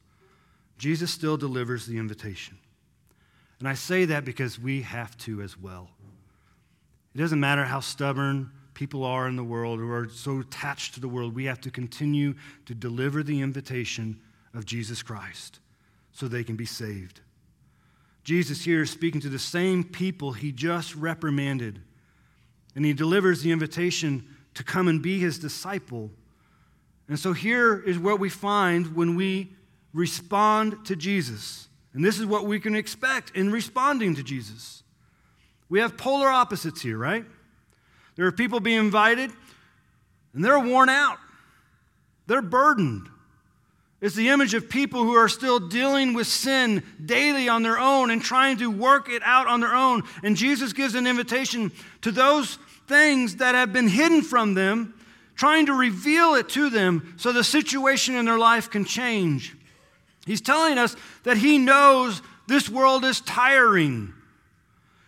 Jesus 0.80 1.12
still 1.12 1.38
delivers 1.38 1.86
the 1.86 2.00
invitation. 2.00 2.58
And 3.60 3.68
I 3.68 3.76
say 3.76 4.06
that 4.06 4.26
because 4.26 4.58
we 4.58 4.82
have 4.82 5.16
to 5.20 5.44
as 5.44 5.56
well. 5.60 5.92
It 7.14 7.20
doesn't 7.20 7.40
matter 7.40 7.64
how 7.64 7.82
stubborn 7.82 8.50
people 8.74 9.04
are 9.04 9.28
in 9.28 9.36
the 9.36 9.44
world 9.44 9.80
or 9.80 9.96
are 9.96 10.10
so 10.10 10.40
attached 10.40 10.96
to 10.96 11.00
the 11.00 11.08
world, 11.08 11.36
we 11.36 11.46
have 11.46 11.62
to 11.62 11.70
continue 11.70 12.34
to 12.66 12.74
deliver 12.74 13.22
the 13.22 13.42
invitation 13.42 14.20
of 14.56 14.66
Jesus 14.66 15.04
Christ 15.04 15.60
so 16.14 16.28
they 16.28 16.44
can 16.44 16.56
be 16.56 16.66
saved. 16.66 17.22
Jesus 18.24 18.64
here 18.64 18.84
is 18.84 18.92
speaking 18.92 19.22
to 19.22 19.30
the 19.30 19.40
same 19.40 19.84
people 19.84 20.34
he 20.34 20.52
just 20.52 20.96
reprimanded, 20.96 21.82
and 22.76 22.86
he 22.86 22.94
delivers 22.94 23.42
the 23.42 23.52
invitation 23.52 24.28
to 24.54 24.64
come 24.64 24.88
and 24.88 25.02
be 25.02 25.20
his 25.20 25.40
disciple. 25.40 26.12
And 27.08 27.18
so 27.20 27.34
here 27.34 27.80
is 27.80 27.98
what 27.98 28.20
we 28.20 28.30
find 28.30 28.96
when 28.96 29.16
we 29.16 29.54
respond 29.94 30.86
to 30.86 30.96
Jesus. 30.96 31.68
And 31.94 32.06
this 32.06 32.20
is 32.20 32.26
what 32.26 32.46
we 32.46 32.60
can 32.60 32.76
expect 32.76 33.36
in 33.36 33.52
responding 33.52 34.16
to 34.16 34.24
Jesus. 34.24 34.84
We 35.68 35.80
have 35.80 35.98
polar 35.98 36.28
opposites 36.28 36.82
here, 36.82 36.98
right? 36.98 37.26
There 38.16 38.26
are 38.26 38.32
people 38.32 38.60
being 38.60 38.80
invited, 38.80 39.32
and 40.34 40.44
they're 40.46 40.60
worn 40.60 40.90
out, 40.90 41.18
they're 42.28 42.42
burdened. 42.42 43.10
It's 44.02 44.16
the 44.16 44.30
image 44.30 44.56
of 44.56 44.68
people 44.68 45.04
who 45.04 45.14
are 45.14 45.30
still 45.30 45.60
dealing 45.60 46.16
with 46.16 46.26
sin 46.26 46.82
daily 47.06 47.48
on 47.48 47.62
their 47.62 47.78
own 47.78 48.10
and 48.10 48.20
trying 48.20 48.58
to 48.58 48.72
work 48.72 49.10
it 49.10 49.22
out 49.24 49.46
on 49.46 49.60
their 49.62 49.76
own. 49.76 50.02
And 50.24 50.36
Jesus 50.36 50.74
gives 50.74 50.96
an 50.96 51.06
invitation 51.06 51.72
to 52.02 52.12
those 52.12 52.58
things 52.88 53.36
that 53.36 53.54
have 53.54 53.72
been 53.72 53.88
hidden 53.88 54.24
from 54.24 54.56
them, 54.56 54.96
trying 55.36 55.68
to 55.68 55.74
reveal 55.74 56.34
it 56.34 56.50
to 56.50 56.72
them 56.72 57.14
so 57.18 57.32
the 57.32 57.44
situation 57.44 58.16
in 58.16 58.26
their 58.26 58.40
life 58.40 58.72
can 58.72 58.86
change. 58.86 59.56
He's 60.26 60.42
telling 60.42 60.80
us 60.80 60.96
that 61.24 61.38
He 61.38 61.60
knows 61.60 62.24
this 62.48 62.68
world 62.68 63.06
is 63.06 63.22
tiring. 63.22 64.14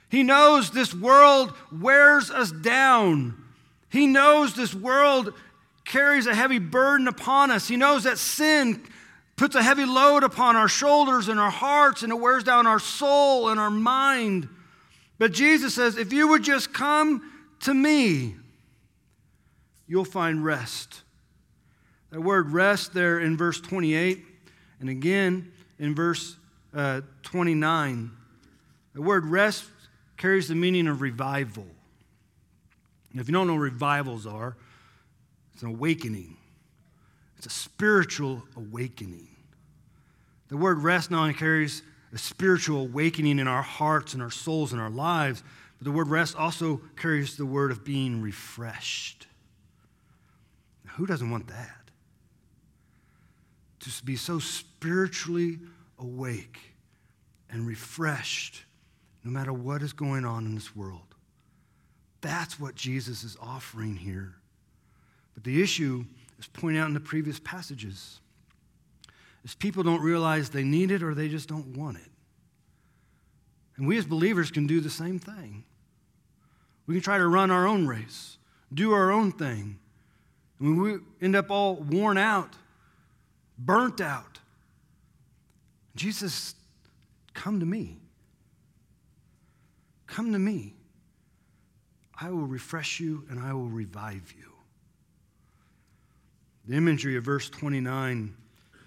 He 0.09 0.21
knows 0.21 0.69
this 0.69 0.93
world 0.93 1.51
wears 1.71 2.29
us 2.29 2.51
down. 2.51 3.35
He 3.89 4.05
knows 4.05 4.53
this 4.53 4.73
world 4.73 5.33
carries 5.85 6.27
a 6.27 6.35
heavy 6.35 6.59
burden 6.59 7.07
upon 7.07 7.51
us. 7.51 7.67
He 7.67 7.77
knows 7.77 8.03
that 8.03 8.17
sin 8.17 8.83
puts 9.35 9.55
a 9.55 9.63
heavy 9.63 9.85
load 9.85 10.23
upon 10.23 10.55
our 10.55 10.67
shoulders 10.67 11.27
and 11.27 11.39
our 11.39 11.51
hearts, 11.51 12.03
and 12.03 12.11
it 12.11 12.15
wears 12.15 12.43
down 12.43 12.67
our 12.67 12.79
soul 12.79 13.49
and 13.49 13.59
our 13.59 13.69
mind. 13.69 14.47
But 15.17 15.31
Jesus 15.31 15.75
says, 15.75 15.97
if 15.97 16.13
you 16.13 16.27
would 16.29 16.43
just 16.43 16.73
come 16.73 17.31
to 17.61 17.73
me, 17.73 18.35
you'll 19.87 20.05
find 20.05 20.43
rest. 20.43 21.01
That 22.11 22.21
word 22.21 22.51
rest 22.51 22.93
there 22.93 23.19
in 23.19 23.37
verse 23.37 23.59
28, 23.59 24.23
and 24.79 24.89
again 24.89 25.51
in 25.79 25.95
verse 25.95 26.35
uh, 26.75 27.01
29. 27.23 28.11
The 28.93 29.01
word 29.01 29.25
rest 29.25 29.65
carries 30.17 30.47
the 30.47 30.55
meaning 30.55 30.87
of 30.87 31.01
revival. 31.01 31.65
if 33.15 33.27
you 33.27 33.33
don't 33.33 33.47
know 33.47 33.53
what 33.53 33.61
revivals 33.61 34.27
are, 34.27 34.55
it's 35.53 35.63
an 35.63 35.69
awakening, 35.69 36.37
it's 37.37 37.47
a 37.47 37.51
spiritual 37.51 38.43
awakening. 38.55 39.27
The 40.49 40.57
word 40.57 40.79
rest 40.79 41.09
not 41.09 41.21
only 41.21 41.33
carries 41.33 41.81
a 42.13 42.17
spiritual 42.17 42.81
awakening 42.81 43.39
in 43.39 43.47
our 43.47 43.63
hearts 43.63 44.13
and 44.13 44.21
our 44.21 44.31
souls 44.31 44.71
and 44.71 44.79
our 44.79 44.89
lives. 44.89 45.43
But 45.79 45.85
the 45.85 45.91
word 45.91 46.07
rest 46.07 46.35
also 46.35 46.79
carries 46.95 47.35
the 47.35 47.45
word 47.45 47.71
of 47.71 47.83
being 47.83 48.21
refreshed. 48.21 49.27
Who 50.95 51.07
doesn't 51.07 51.31
want 51.31 51.47
that? 51.47 51.89
To 53.79 54.05
be 54.05 54.15
so 54.15 54.37
spiritually 54.39 55.59
awake 55.97 56.59
and 57.49 57.65
refreshed 57.67 58.63
no 59.23 59.31
matter 59.31 59.51
what 59.51 59.81
is 59.81 59.91
going 59.91 60.23
on 60.23 60.45
in 60.45 60.53
this 60.53 60.75
world. 60.75 61.15
That's 62.21 62.59
what 62.59 62.75
Jesus 62.75 63.23
is 63.23 63.35
offering 63.41 63.95
here. 63.95 64.35
But 65.33 65.43
the 65.43 65.61
issue 65.61 66.05
is 66.39 66.47
pointed 66.47 66.81
out 66.81 66.87
in 66.87 66.93
the 66.93 66.99
previous 66.99 67.39
passages 67.39 68.19
is 69.43 69.55
people 69.55 69.83
don't 69.83 70.01
realize 70.01 70.49
they 70.49 70.63
need 70.63 70.91
it 70.91 71.03
or 71.03 71.13
they 71.13 71.27
just 71.27 71.49
don't 71.49 71.77
want 71.77 71.97
it. 71.97 72.11
And 73.77 73.87
we 73.87 73.97
as 73.97 74.05
believers 74.05 74.51
can 74.51 74.67
do 74.67 74.79
the 74.79 74.89
same 74.89 75.19
thing. 75.19 75.63
We 76.85 76.95
can 76.95 77.01
try 77.01 77.17
to 77.17 77.27
run 77.27 77.49
our 77.49 77.65
own 77.65 77.87
race, 77.87 78.37
do 78.73 78.93
our 78.93 79.11
own 79.11 79.31
thing. 79.31 79.79
And 80.59 80.81
we 80.81 80.97
end 81.21 81.35
up 81.35 81.49
all 81.49 81.75
worn 81.75 82.17
out, 82.17 82.53
burnt 83.57 83.99
out. 83.99 84.39
Jesus, 85.95 86.55
come 87.33 87.59
to 87.59 87.65
me. 87.65 87.97
Come 90.07 90.31
to 90.31 90.39
me. 90.39 90.75
I 92.19 92.29
will 92.29 92.45
refresh 92.45 92.99
you 92.99 93.25
and 93.29 93.39
I 93.39 93.53
will 93.53 93.69
revive 93.69 94.33
you. 94.37 94.52
The 96.65 96.75
imagery 96.75 97.17
of 97.17 97.23
verse 97.23 97.49
29 97.49 98.35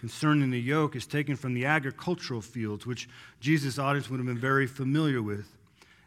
concerning 0.00 0.50
the 0.50 0.60
yoke 0.60 0.94
is 0.96 1.06
taken 1.06 1.36
from 1.36 1.54
the 1.54 1.66
agricultural 1.66 2.40
fields, 2.40 2.86
which 2.86 3.08
Jesus' 3.40 3.78
audience 3.78 4.08
would 4.08 4.18
have 4.18 4.26
been 4.26 4.38
very 4.38 4.66
familiar 4.66 5.22
with. 5.22 5.46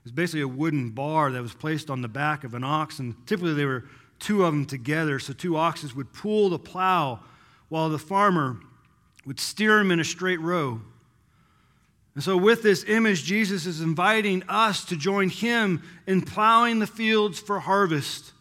It's 0.03 0.12
basically 0.12 0.41
a 0.41 0.47
wooden 0.47 0.91
bar 0.91 1.32
that 1.32 1.41
was 1.41 1.53
placed 1.53 1.89
on 1.89 2.01
the 2.01 2.08
back 2.08 2.43
of 2.43 2.53
an 2.53 2.63
ox, 2.63 2.99
and 2.99 3.15
typically 3.27 3.53
there 3.53 3.67
were 3.67 3.86
two 4.19 4.45
of 4.45 4.53
them 4.53 4.65
together, 4.65 5.19
so 5.19 5.34
two 5.34 5.58
oxes 5.58 5.95
would 5.95 6.13
pull 6.13 6.49
the 6.49 6.60
plow 6.60 7.19
while 7.69 7.89
the 7.89 7.99
farmer 7.99 8.58
would 9.25 9.39
steer 9.39 9.77
them 9.77 9.91
in 9.91 9.99
a 9.99 10.05
straight 10.05 10.39
row. 10.39 10.82
And 12.15 12.23
so, 12.23 12.36
with 12.36 12.63
this 12.63 12.84
image, 12.86 13.23
Jesus 13.23 13.65
is 13.65 13.82
inviting 13.82 14.43
us 14.49 14.84
to 14.86 14.95
join 14.95 15.29
him 15.29 15.84
in 16.08 16.21
plowing 16.21 16.79
the 16.79 16.88
fields 16.88 17.39
for 17.39 17.60
harvest. 17.60 18.34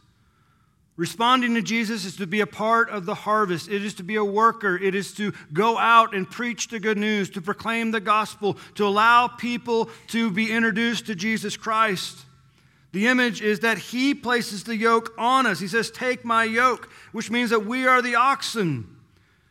Responding 0.99 1.55
to 1.55 1.63
Jesus 1.63 2.05
is 2.05 2.17
to 2.17 2.27
be 2.27 2.41
a 2.41 2.47
part 2.47 2.91
of 2.91 3.07
the 3.07 3.15
harvest. 3.15 3.69
It 3.69 3.85
is 3.85 3.95
to 3.95 4.03
be 4.03 4.17
a 4.17 4.25
worker. 4.25 4.77
It 4.77 4.97
is 4.97 5.13
to 5.15 5.33
go 5.53 5.79
out 5.79 6.13
and 6.13 6.29
preach 6.29 6.67
the 6.67 6.81
good 6.81 6.99
news, 6.99 7.31
to 7.31 7.41
proclaim 7.41 7.93
the 7.93 8.01
gospel, 8.01 8.59
to 8.75 8.85
allow 8.85 9.29
people 9.29 9.91
to 10.09 10.29
be 10.33 10.51
introduced 10.51 11.07
to 11.07 11.15
Jesus 11.15 11.57
Christ. 11.57 12.27
The 12.91 13.07
image 13.07 13.41
is 13.43 13.61
that 13.61 13.79
he 13.79 14.13
places 14.13 14.65
the 14.65 14.77
yoke 14.77 15.15
on 15.17 15.47
us. 15.47 15.61
He 15.61 15.69
says, 15.69 15.93
Take 15.93 16.25
my 16.25 16.43
yoke, 16.43 16.91
which 17.13 17.31
means 17.31 17.51
that 17.51 17.65
we 17.65 17.87
are 17.87 18.03
the 18.03 18.17
oxen. 18.17 18.98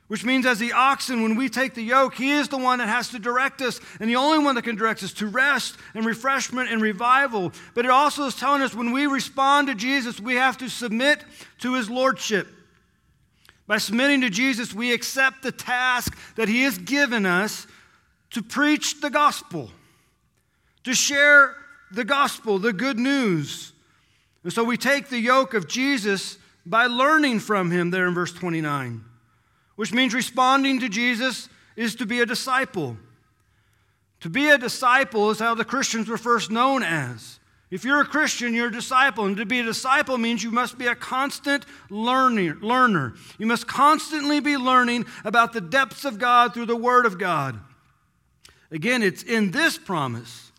Which 0.08 0.24
means, 0.24 0.46
as 0.46 0.58
the 0.58 0.72
oxen, 0.72 1.22
when 1.22 1.36
we 1.36 1.50
take 1.50 1.74
the 1.74 1.84
yoke, 1.84 2.16
he 2.16 2.32
is 2.32 2.48
the 2.48 2.58
one 2.58 2.80
that 2.80 2.88
has 2.88 3.10
to 3.10 3.20
direct 3.20 3.62
us, 3.62 3.82
and 4.00 4.10
the 4.10 4.16
only 4.16 4.40
one 4.40 4.56
that 4.56 4.62
can 4.62 4.78
direct 4.78 5.04
us 5.04 5.12
to 5.14 5.28
rest 5.28 5.76
and 5.94 6.06
refreshment 6.06 6.72
and 6.72 6.82
revival. 6.82 7.52
But 7.74 7.84
it 7.84 7.92
also 7.92 8.24
is 8.26 8.36
telling 8.36 8.62
us 8.62 8.74
when 8.74 8.94
we 8.94 9.06
respond 9.06 9.68
to 9.68 9.76
Jesus, 9.76 10.22
we 10.22 10.36
have 10.36 10.58
to 10.60 10.70
submit 10.70 11.26
to 11.60 11.74
his 11.74 11.90
lordship. 11.90 12.48
By 13.68 13.80
submitting 13.80 14.22
to 14.22 14.30
Jesus, 14.30 14.74
we 14.74 14.94
accept 14.94 15.44
the 15.44 15.52
task 15.52 16.18
that 16.38 16.48
he 16.48 16.64
has 16.64 16.78
given 16.78 17.26
us 17.26 17.68
to 18.32 18.42
preach 18.42 19.02
the 19.02 19.10
gospel, 19.10 19.70
to 20.86 20.94
share 20.94 21.54
the 21.92 22.06
gospel, 22.06 22.60
the 22.60 22.72
good 22.72 22.98
news. 22.98 23.74
And 24.46 24.54
so 24.54 24.64
we 24.64 24.78
take 24.78 25.10
the 25.10 25.20
yoke 25.20 25.54
of 25.54 25.68
Jesus 25.68 26.38
by 26.66 26.86
learning 26.86 27.40
from 27.42 27.72
him 27.72 27.92
there 27.92 28.08
in 28.08 28.14
verse 28.14 28.32
29 28.32 29.04
which 29.78 29.94
means 29.94 30.14
responding 30.14 30.82
to 30.82 30.90
Jesus 30.90 31.48
is 31.78 31.96
to 31.96 32.06
be 32.06 32.20
a 32.20 32.26
disciple. 32.26 32.98
To 34.20 34.30
be 34.30 34.50
a 34.50 34.58
disciple 34.58 35.30
is 35.30 35.40
how 35.40 35.56
the 35.56 35.64
Christians 35.64 36.10
were 36.10 36.18
first 36.18 36.52
known 36.52 36.84
as. 36.84 37.40
If 37.70 37.84
you're 37.84 38.02
a 38.02 38.06
Christian, 38.06 38.54
you're 38.54 38.70
a 38.70 38.72
disciple. 38.72 39.26
And 39.26 39.38
to 39.38 39.46
be 39.46 39.60
a 39.60 39.64
disciple 39.64 40.18
means 40.18 40.44
you 40.44 40.52
must 40.52 40.78
be 40.78 40.88
a 40.88 40.96
constant 40.96 41.66
learner. 41.90 42.56
learner. 42.56 43.14
You 43.38 43.46
must 43.46 43.68
constantly 43.68 44.40
be 44.40 44.58
learning 44.58 45.06
about 45.24 45.54
the 45.54 45.62
depths 45.62 46.06
of 46.06 46.18
God 46.18 46.54
through 46.54 46.66
the 46.66 46.76
Word 46.76 47.06
of 47.06 47.20
God. 47.20 47.60
Again, 48.72 49.04
it's 49.04 49.22
in 49.22 49.52
this 49.52 49.78
promise 49.78 50.52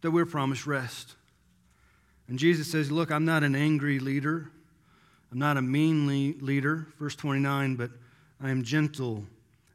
that 0.00 0.10
we're 0.10 0.26
promised 0.26 0.66
rest. 0.66 1.16
And 2.28 2.38
Jesus 2.38 2.70
says, 2.70 2.90
Look, 2.90 3.10
I'm 3.10 3.24
not 3.24 3.42
an 3.42 3.54
angry 3.54 3.98
leader. 3.98 4.50
I'm 5.30 5.38
not 5.38 5.56
a 5.56 5.62
mean 5.62 6.38
leader, 6.40 6.86
verse 6.98 7.14
29, 7.14 7.76
but 7.76 7.90
I 8.40 8.50
am 8.50 8.62
gentle 8.62 9.24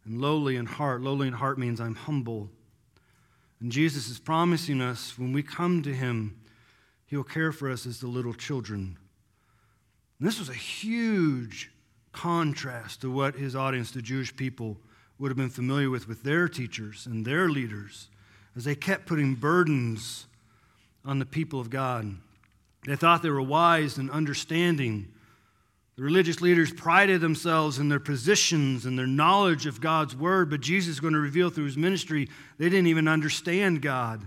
and 0.06 0.22
lowly 0.22 0.56
in 0.56 0.66
heart. 0.66 1.02
Lowly 1.02 1.28
in 1.28 1.34
heart 1.34 1.58
means 1.58 1.80
I'm 1.80 1.96
humble. 1.96 2.50
And 3.60 3.72
Jesus 3.72 4.10
is 4.10 4.20
promising 4.20 4.82
us 4.82 5.18
when 5.18 5.34
we 5.34 5.44
come 5.44 5.82
to 5.84 5.94
him, 5.94 6.40
he'll 7.06 7.24
care 7.24 7.52
for 7.52 7.70
us 7.70 7.86
as 7.86 8.00
the 8.00 8.08
little 8.08 8.34
children. 8.34 8.98
And 10.20 10.28
this 10.28 10.40
was 10.40 10.50
a 10.50 10.54
huge 10.54 11.72
contrast 12.12 13.02
to 13.02 13.12
what 13.12 13.36
his 13.36 13.56
audience, 13.56 13.92
the 13.92 14.02
Jewish 14.02 14.36
people, 14.36 14.78
would 15.20 15.30
have 15.30 15.38
been 15.38 15.50
familiar 15.50 15.90
with 15.90 16.08
with 16.08 16.24
their 16.24 16.48
teachers 16.48 17.06
and 17.06 17.26
their 17.26 17.50
leaders 17.50 18.10
as 18.56 18.66
they 18.66 18.76
kept 18.76 19.06
putting 19.06 19.36
burdens 19.36 20.28
on 21.06 21.20
the 21.20 21.26
people 21.26 21.60
of 21.60 21.70
God. 21.70 22.16
They 22.86 22.96
thought 22.96 23.24
they 23.24 23.30
were 23.30 23.42
wise 23.42 23.98
and 23.98 24.12
understanding 24.12 25.13
the 25.96 26.04
religious 26.04 26.42
leaders 26.42 26.74
prided 26.74 27.22
themselves 27.22 27.78
in 27.78 27.88
their 27.88 28.00
positions 28.00 28.86
and 28.86 28.98
their 28.98 29.06
knowledge 29.06 29.68
of 29.68 29.80
God's 29.80 30.16
word, 30.16 30.50
but 30.50 30.60
Jesus 30.60 30.96
is 30.96 31.00
going 31.00 31.14
to 31.14 31.20
reveal 31.20 31.52
through 31.52 31.66
his 31.66 31.78
ministry 31.78 32.30
they 32.58 32.70
didn't 32.70 32.88
even 32.88 33.08
understand 33.08 33.82
God. 33.82 34.26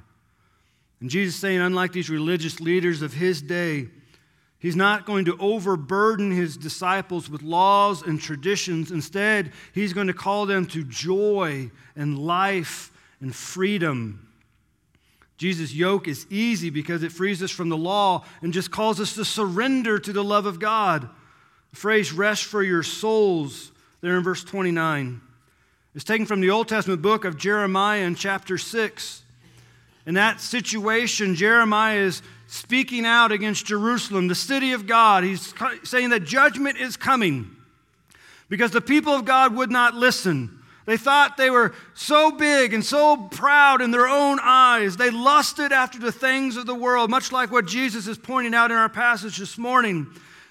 And 1.00 1.11
Jesus 1.11 1.35
is 1.35 1.40
saying, 1.40 1.61
unlike 1.61 1.92
these 1.92 2.09
religious 2.09 2.61
leaders 2.61 3.02
of 3.02 3.12
his 3.12 3.42
day, 3.42 3.88
he's 4.61 4.76
not 4.76 5.07
going 5.07 5.24
to 5.24 5.37
overburden 5.38 6.31
his 6.31 6.57
disciples 6.57 7.29
with 7.29 7.42
laws 7.42 8.00
and 8.00 8.20
traditions. 8.20 8.92
Instead, 8.92 9.52
he's 9.74 9.92
going 9.92 10.07
to 10.07 10.14
call 10.14 10.46
them 10.46 10.66
to 10.66 10.85
joy 10.85 11.70
and 11.96 12.18
life 12.18 12.92
and 13.20 13.35
freedom. 13.35 14.22
Jesus' 15.37 15.74
yoke 15.74 16.09
is 16.09 16.26
easy 16.31 16.70
because 16.70 17.02
it 17.02 17.12
frees 17.12 17.42
us 17.42 17.50
from 17.50 17.68
the 17.68 17.76
law 17.76 18.24
and 18.40 18.52
just 18.52 18.70
calls 18.70 19.00
us 19.00 19.14
to 19.16 19.24
surrender 19.24 19.98
to 19.98 20.12
the 20.12 20.24
love 20.24 20.46
of 20.46 20.61
God. 20.61 21.11
The 21.76 21.80
phrase 21.80 22.10
rest 22.10 22.44
for 22.44 22.62
your 22.62 22.82
souls, 22.82 23.70
there 24.00 24.16
in 24.16 24.22
verse 24.22 24.42
29, 24.42 25.20
is 25.94 26.04
taken 26.04 26.24
from 26.24 26.40
the 26.40 26.48
Old 26.48 26.68
Testament 26.68 27.02
book 27.02 27.26
of 27.26 27.36
Jeremiah 27.36 28.00
in 28.00 28.14
chapter 28.14 28.56
6. 28.56 29.22
In 30.06 30.14
that 30.14 30.40
situation, 30.40 31.34
Jeremiah 31.34 31.98
is 31.98 32.22
speaking 32.46 33.04
out 33.04 33.30
against 33.30 33.66
Jerusalem, 33.66 34.26
the 34.26 34.34
city 34.34 34.72
of 34.72 34.86
God. 34.86 35.22
He's 35.22 35.52
saying 35.84 36.08
that 36.10 36.24
judgment 36.24 36.78
is 36.78 36.96
coming 36.96 37.54
because 38.48 38.70
the 38.70 38.80
people 38.80 39.12
of 39.12 39.26
God 39.26 39.54
would 39.54 39.70
not 39.70 39.94
listen. 39.94 40.62
They 40.86 40.96
thought 40.96 41.36
they 41.36 41.50
were 41.50 41.74
so 41.92 42.30
big 42.30 42.72
and 42.72 42.82
so 42.82 43.18
proud 43.18 43.82
in 43.82 43.90
their 43.90 44.08
own 44.08 44.38
eyes. 44.40 44.96
They 44.96 45.10
lusted 45.10 45.72
after 45.72 45.98
the 45.98 46.10
things 46.10 46.56
of 46.56 46.64
the 46.64 46.74
world, 46.74 47.10
much 47.10 47.32
like 47.32 47.52
what 47.52 47.66
Jesus 47.66 48.06
is 48.06 48.16
pointing 48.16 48.54
out 48.54 48.70
in 48.70 48.78
our 48.78 48.88
passage 48.88 49.36
this 49.36 49.58
morning. 49.58 50.06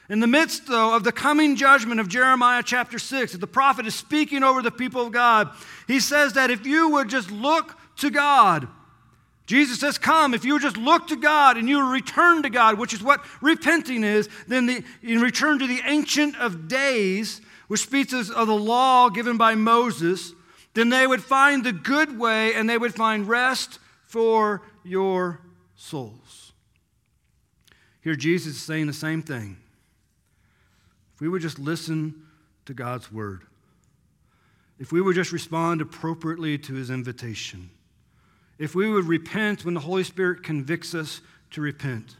In 0.08 0.20
the 0.20 0.28
midst, 0.28 0.68
though, 0.68 0.96
of 0.96 1.04
the 1.04 1.12
coming 1.12 1.56
judgment 1.56 2.00
of 2.00 2.08
Jeremiah 2.08 2.62
chapter 2.64 3.00
6, 3.00 3.34
the 3.34 3.48
prophet 3.48 3.88
is 3.88 3.96
speaking 3.96 4.44
over 4.44 4.62
the 4.62 4.72
people 4.72 5.02
of 5.02 5.12
God. 5.12 5.50
He 5.88 6.00
says 6.00 6.34
that 6.34 6.52
if 6.52 6.66
you 6.66 6.90
would 6.90 7.10
just 7.10 7.32
look 7.32 7.76
to 7.98 8.12
God, 8.12 8.68
Jesus 9.48 9.80
says, 9.80 9.98
Come, 9.98 10.34
if 10.34 10.46
you 10.46 10.54
would 10.54 10.62
just 10.62 10.78
look 10.78 11.08
to 11.08 11.16
God 11.16 11.58
and 11.58 11.68
you 11.68 11.92
return 11.92 12.44
to 12.44 12.50
God, 12.50 12.78
which 12.78 12.94
is 12.94 13.02
what 13.02 13.24
repenting 13.42 14.04
is, 14.04 14.30
then 14.48 14.68
the, 14.68 14.84
in 15.02 15.22
return 15.22 15.58
to 15.60 15.68
the 15.68 15.82
Ancient 15.86 16.36
of 16.38 16.68
Days, 16.68 17.42
which 17.68 17.82
speaks 17.82 18.14
of 18.14 18.48
the 18.48 18.56
law 18.56 19.10
given 19.10 19.38
by 19.38 19.56
Moses, 19.56 20.34
then 20.76 20.90
they 20.90 21.08
would 21.08 21.24
find 21.24 21.64
the 21.64 21.74
good 21.74 22.20
way 22.20 22.54
and 22.54 22.70
they 22.70 22.78
would 22.78 22.94
find 22.94 23.28
rest 23.28 23.80
for 24.06 24.62
your 24.84 25.42
souls. 25.76 26.54
Here, 28.02 28.16
Jesus 28.16 28.56
is 28.56 28.62
saying 28.62 28.86
the 28.86 28.94
same 28.94 29.24
thing. 29.24 29.58
If 31.16 31.22
we 31.22 31.30
would 31.30 31.42
just 31.42 31.60
listen 31.60 32.24
to 32.66 32.74
God's 32.74 33.12
word, 33.12 33.44
if 34.78 34.92
we 34.92 35.00
would 35.02 35.16
just 35.16 35.32
respond 35.32 35.82
appropriately 35.82 36.58
to 36.58 36.74
his 36.74 36.90
invitation, 36.90 37.70
if 38.60 38.76
we 38.76 38.92
would 38.92 39.06
repent 39.06 39.64
when 39.64 39.74
the 39.74 39.80
Holy 39.80 40.04
Spirit 40.04 40.44
convicts 40.44 40.94
us 40.94 41.22
to 41.52 41.62
repent, 41.62 42.18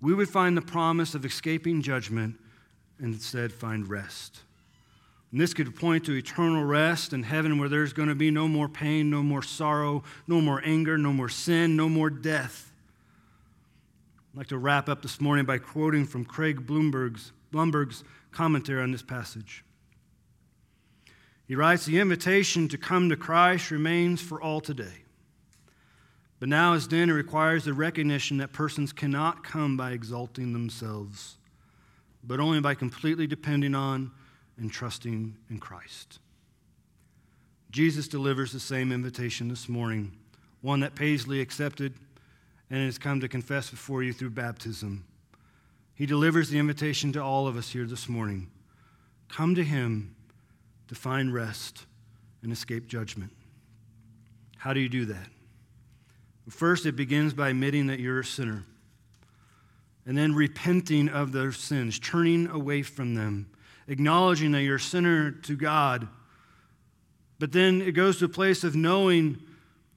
we 0.00 0.14
would 0.14 0.28
find 0.28 0.56
the 0.56 0.62
promise 0.62 1.14
of 1.14 1.24
escaping 1.24 1.82
judgment 1.82 2.36
and 2.98 3.12
instead 3.12 3.52
find 3.52 3.88
rest. 3.88 4.40
And 5.30 5.40
this 5.40 5.52
could 5.52 5.76
point 5.76 6.06
to 6.06 6.16
eternal 6.16 6.64
rest 6.64 7.12
in 7.12 7.22
heaven 7.22 7.58
where 7.58 7.68
there's 7.68 7.92
going 7.92 8.08
to 8.08 8.14
be 8.14 8.30
no 8.30 8.48
more 8.48 8.68
pain, 8.68 9.10
no 9.10 9.22
more 9.22 9.42
sorrow, 9.42 10.02
no 10.26 10.40
more 10.40 10.62
anger, 10.64 10.96
no 10.96 11.12
more 11.12 11.28
sin, 11.28 11.76
no 11.76 11.88
more 11.88 12.08
death. 12.08 12.67
I'd 14.32 14.38
like 14.38 14.46
to 14.48 14.58
wrap 14.58 14.88
up 14.88 15.02
this 15.02 15.20
morning 15.20 15.46
by 15.46 15.58
quoting 15.58 16.04
from 16.04 16.24
Craig 16.24 16.66
Blomberg's, 16.66 17.32
Blomberg's 17.50 18.04
commentary 18.30 18.82
on 18.82 18.92
this 18.92 19.02
passage. 19.02 19.64
He 21.46 21.54
writes 21.54 21.86
The 21.86 21.98
invitation 21.98 22.68
to 22.68 22.78
come 22.78 23.08
to 23.08 23.16
Christ 23.16 23.70
remains 23.70 24.20
for 24.20 24.40
all 24.40 24.60
today. 24.60 25.04
But 26.40 26.50
now, 26.50 26.74
as 26.74 26.86
then, 26.86 27.08
it 27.08 27.14
requires 27.14 27.64
the 27.64 27.72
recognition 27.72 28.36
that 28.36 28.52
persons 28.52 28.92
cannot 28.92 29.42
come 29.42 29.76
by 29.76 29.92
exalting 29.92 30.52
themselves, 30.52 31.38
but 32.22 32.38
only 32.38 32.60
by 32.60 32.74
completely 32.74 33.26
depending 33.26 33.74
on 33.74 34.12
and 34.58 34.70
trusting 34.70 35.36
in 35.48 35.58
Christ. 35.58 36.20
Jesus 37.70 38.08
delivers 38.08 38.52
the 38.52 38.60
same 38.60 38.92
invitation 38.92 39.48
this 39.48 39.68
morning, 39.68 40.12
one 40.60 40.80
that 40.80 40.94
Paisley 40.94 41.40
accepted 41.40 41.94
and 42.70 42.84
has 42.84 42.98
come 42.98 43.20
to 43.20 43.28
confess 43.28 43.70
before 43.70 44.02
you 44.02 44.12
through 44.12 44.30
baptism. 44.30 45.04
He 45.94 46.06
delivers 46.06 46.50
the 46.50 46.58
invitation 46.58 47.12
to 47.12 47.22
all 47.22 47.46
of 47.46 47.56
us 47.56 47.70
here 47.70 47.86
this 47.86 48.08
morning. 48.08 48.50
Come 49.28 49.54
to 49.54 49.64
Him 49.64 50.14
to 50.88 50.94
find 50.94 51.32
rest 51.32 51.86
and 52.42 52.52
escape 52.52 52.86
judgment. 52.86 53.32
How 54.56 54.72
do 54.72 54.80
you 54.80 54.88
do 54.88 55.06
that? 55.06 55.28
First, 56.48 56.86
it 56.86 56.96
begins 56.96 57.34
by 57.34 57.50
admitting 57.50 57.88
that 57.88 58.00
you're 58.00 58.20
a 58.20 58.24
sinner, 58.24 58.64
and 60.06 60.16
then 60.16 60.34
repenting 60.34 61.08
of 61.08 61.32
those 61.32 61.58
sins, 61.58 61.98
turning 61.98 62.46
away 62.48 62.82
from 62.82 63.14
them 63.14 63.50
acknowledging 63.88 64.52
that 64.52 64.62
you're 64.62 64.76
a 64.76 64.80
sinner 64.80 65.30
to 65.30 65.56
God. 65.56 66.06
But 67.38 67.52
then 67.52 67.80
it 67.80 67.92
goes 67.92 68.18
to 68.18 68.26
a 68.26 68.28
place 68.28 68.62
of 68.62 68.76
knowing 68.76 69.40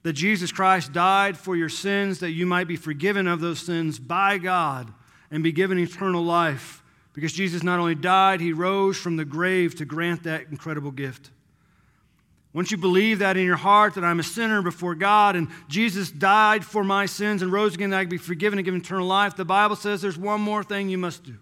that 0.02 0.14
Jesus 0.14 0.50
Christ 0.50 0.92
died 0.92 1.36
for 1.38 1.56
your 1.56 1.68
sins, 1.68 2.18
that 2.20 2.32
you 2.32 2.46
might 2.46 2.66
be 2.66 2.76
forgiven 2.76 3.28
of 3.28 3.40
those 3.40 3.60
sins 3.60 3.98
by 3.98 4.38
God 4.38 4.92
and 5.30 5.42
be 5.42 5.52
given 5.52 5.78
eternal 5.78 6.22
life. 6.22 6.82
Because 7.12 7.32
Jesus 7.32 7.62
not 7.62 7.78
only 7.78 7.94
died, 7.94 8.40
he 8.40 8.52
rose 8.52 8.96
from 8.96 9.16
the 9.16 9.24
grave 9.24 9.74
to 9.76 9.84
grant 9.84 10.24
that 10.24 10.46
incredible 10.50 10.90
gift. 10.90 11.30
Once 12.54 12.70
you 12.70 12.76
believe 12.76 13.20
that 13.20 13.36
in 13.36 13.46
your 13.46 13.56
heart, 13.56 13.94
that 13.94 14.04
I'm 14.04 14.20
a 14.20 14.24
sinner 14.24 14.60
before 14.60 14.94
God 14.94 15.36
and 15.36 15.48
Jesus 15.68 16.10
died 16.10 16.64
for 16.64 16.84
my 16.84 17.06
sins 17.06 17.40
and 17.40 17.50
rose 17.50 17.74
again, 17.74 17.90
that 17.90 17.98
I 17.98 18.02
can 18.02 18.10
be 18.10 18.18
forgiven 18.18 18.58
and 18.58 18.64
given 18.64 18.80
eternal 18.80 19.06
life, 19.06 19.36
the 19.36 19.44
Bible 19.44 19.76
says 19.76 20.02
there's 20.02 20.18
one 20.18 20.40
more 20.40 20.62
thing 20.62 20.88
you 20.88 20.98
must 20.98 21.24
do. 21.24 21.36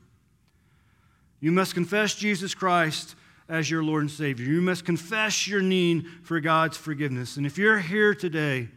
You 1.41 1.51
must 1.51 1.75
confess 1.75 2.15
Jesus 2.15 2.55
Christ 2.55 3.17
as 3.51 3.69
your 3.69 3.83
Lord 3.83 4.03
and 4.03 4.11
Savior. 4.11 4.47
You 4.47 4.63
must 4.63 4.85
confess 4.85 5.47
your 5.47 5.61
need 5.61 6.07
for 6.23 6.41
God's 6.41 6.77
forgiveness. 6.77 7.37
And 7.37 7.45
if 7.45 7.59
you're 7.59 7.81
here 7.81 8.15
today 8.15 8.69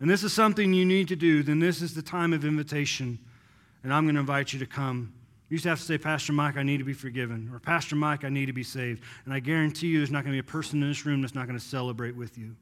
and 0.00 0.08
this 0.08 0.22
is 0.22 0.32
something 0.32 0.72
you 0.72 0.84
need 0.84 1.08
to 1.08 1.16
do, 1.16 1.42
then 1.42 1.58
this 1.58 1.82
is 1.82 1.94
the 1.94 2.02
time 2.02 2.32
of 2.32 2.44
invitation. 2.44 3.18
And 3.82 3.92
I'm 3.92 4.04
going 4.04 4.14
to 4.14 4.20
invite 4.20 4.52
you 4.52 4.60
to 4.60 4.66
come. 4.66 5.12
You 5.50 5.58
just 5.58 5.66
have 5.66 5.80
to 5.80 5.84
say, 5.84 5.98
Pastor 5.98 6.32
Mike, 6.32 6.56
I 6.56 6.62
need 6.62 6.78
to 6.78 6.84
be 6.84 6.92
forgiven. 6.92 7.50
Or 7.52 7.58
Pastor 7.58 7.96
Mike, 7.96 8.24
I 8.24 8.28
need 8.28 8.46
to 8.46 8.52
be 8.52 8.62
saved. 8.62 9.02
And 9.24 9.34
I 9.34 9.40
guarantee 9.40 9.88
you 9.88 9.98
there's 9.98 10.10
not 10.10 10.24
going 10.24 10.36
to 10.36 10.42
be 10.42 10.48
a 10.48 10.50
person 10.50 10.82
in 10.82 10.88
this 10.88 11.04
room 11.04 11.20
that's 11.20 11.34
not 11.34 11.46
going 11.46 11.58
to 11.58 11.64
celebrate 11.64 12.16
with 12.16 12.38
you. 12.38 12.54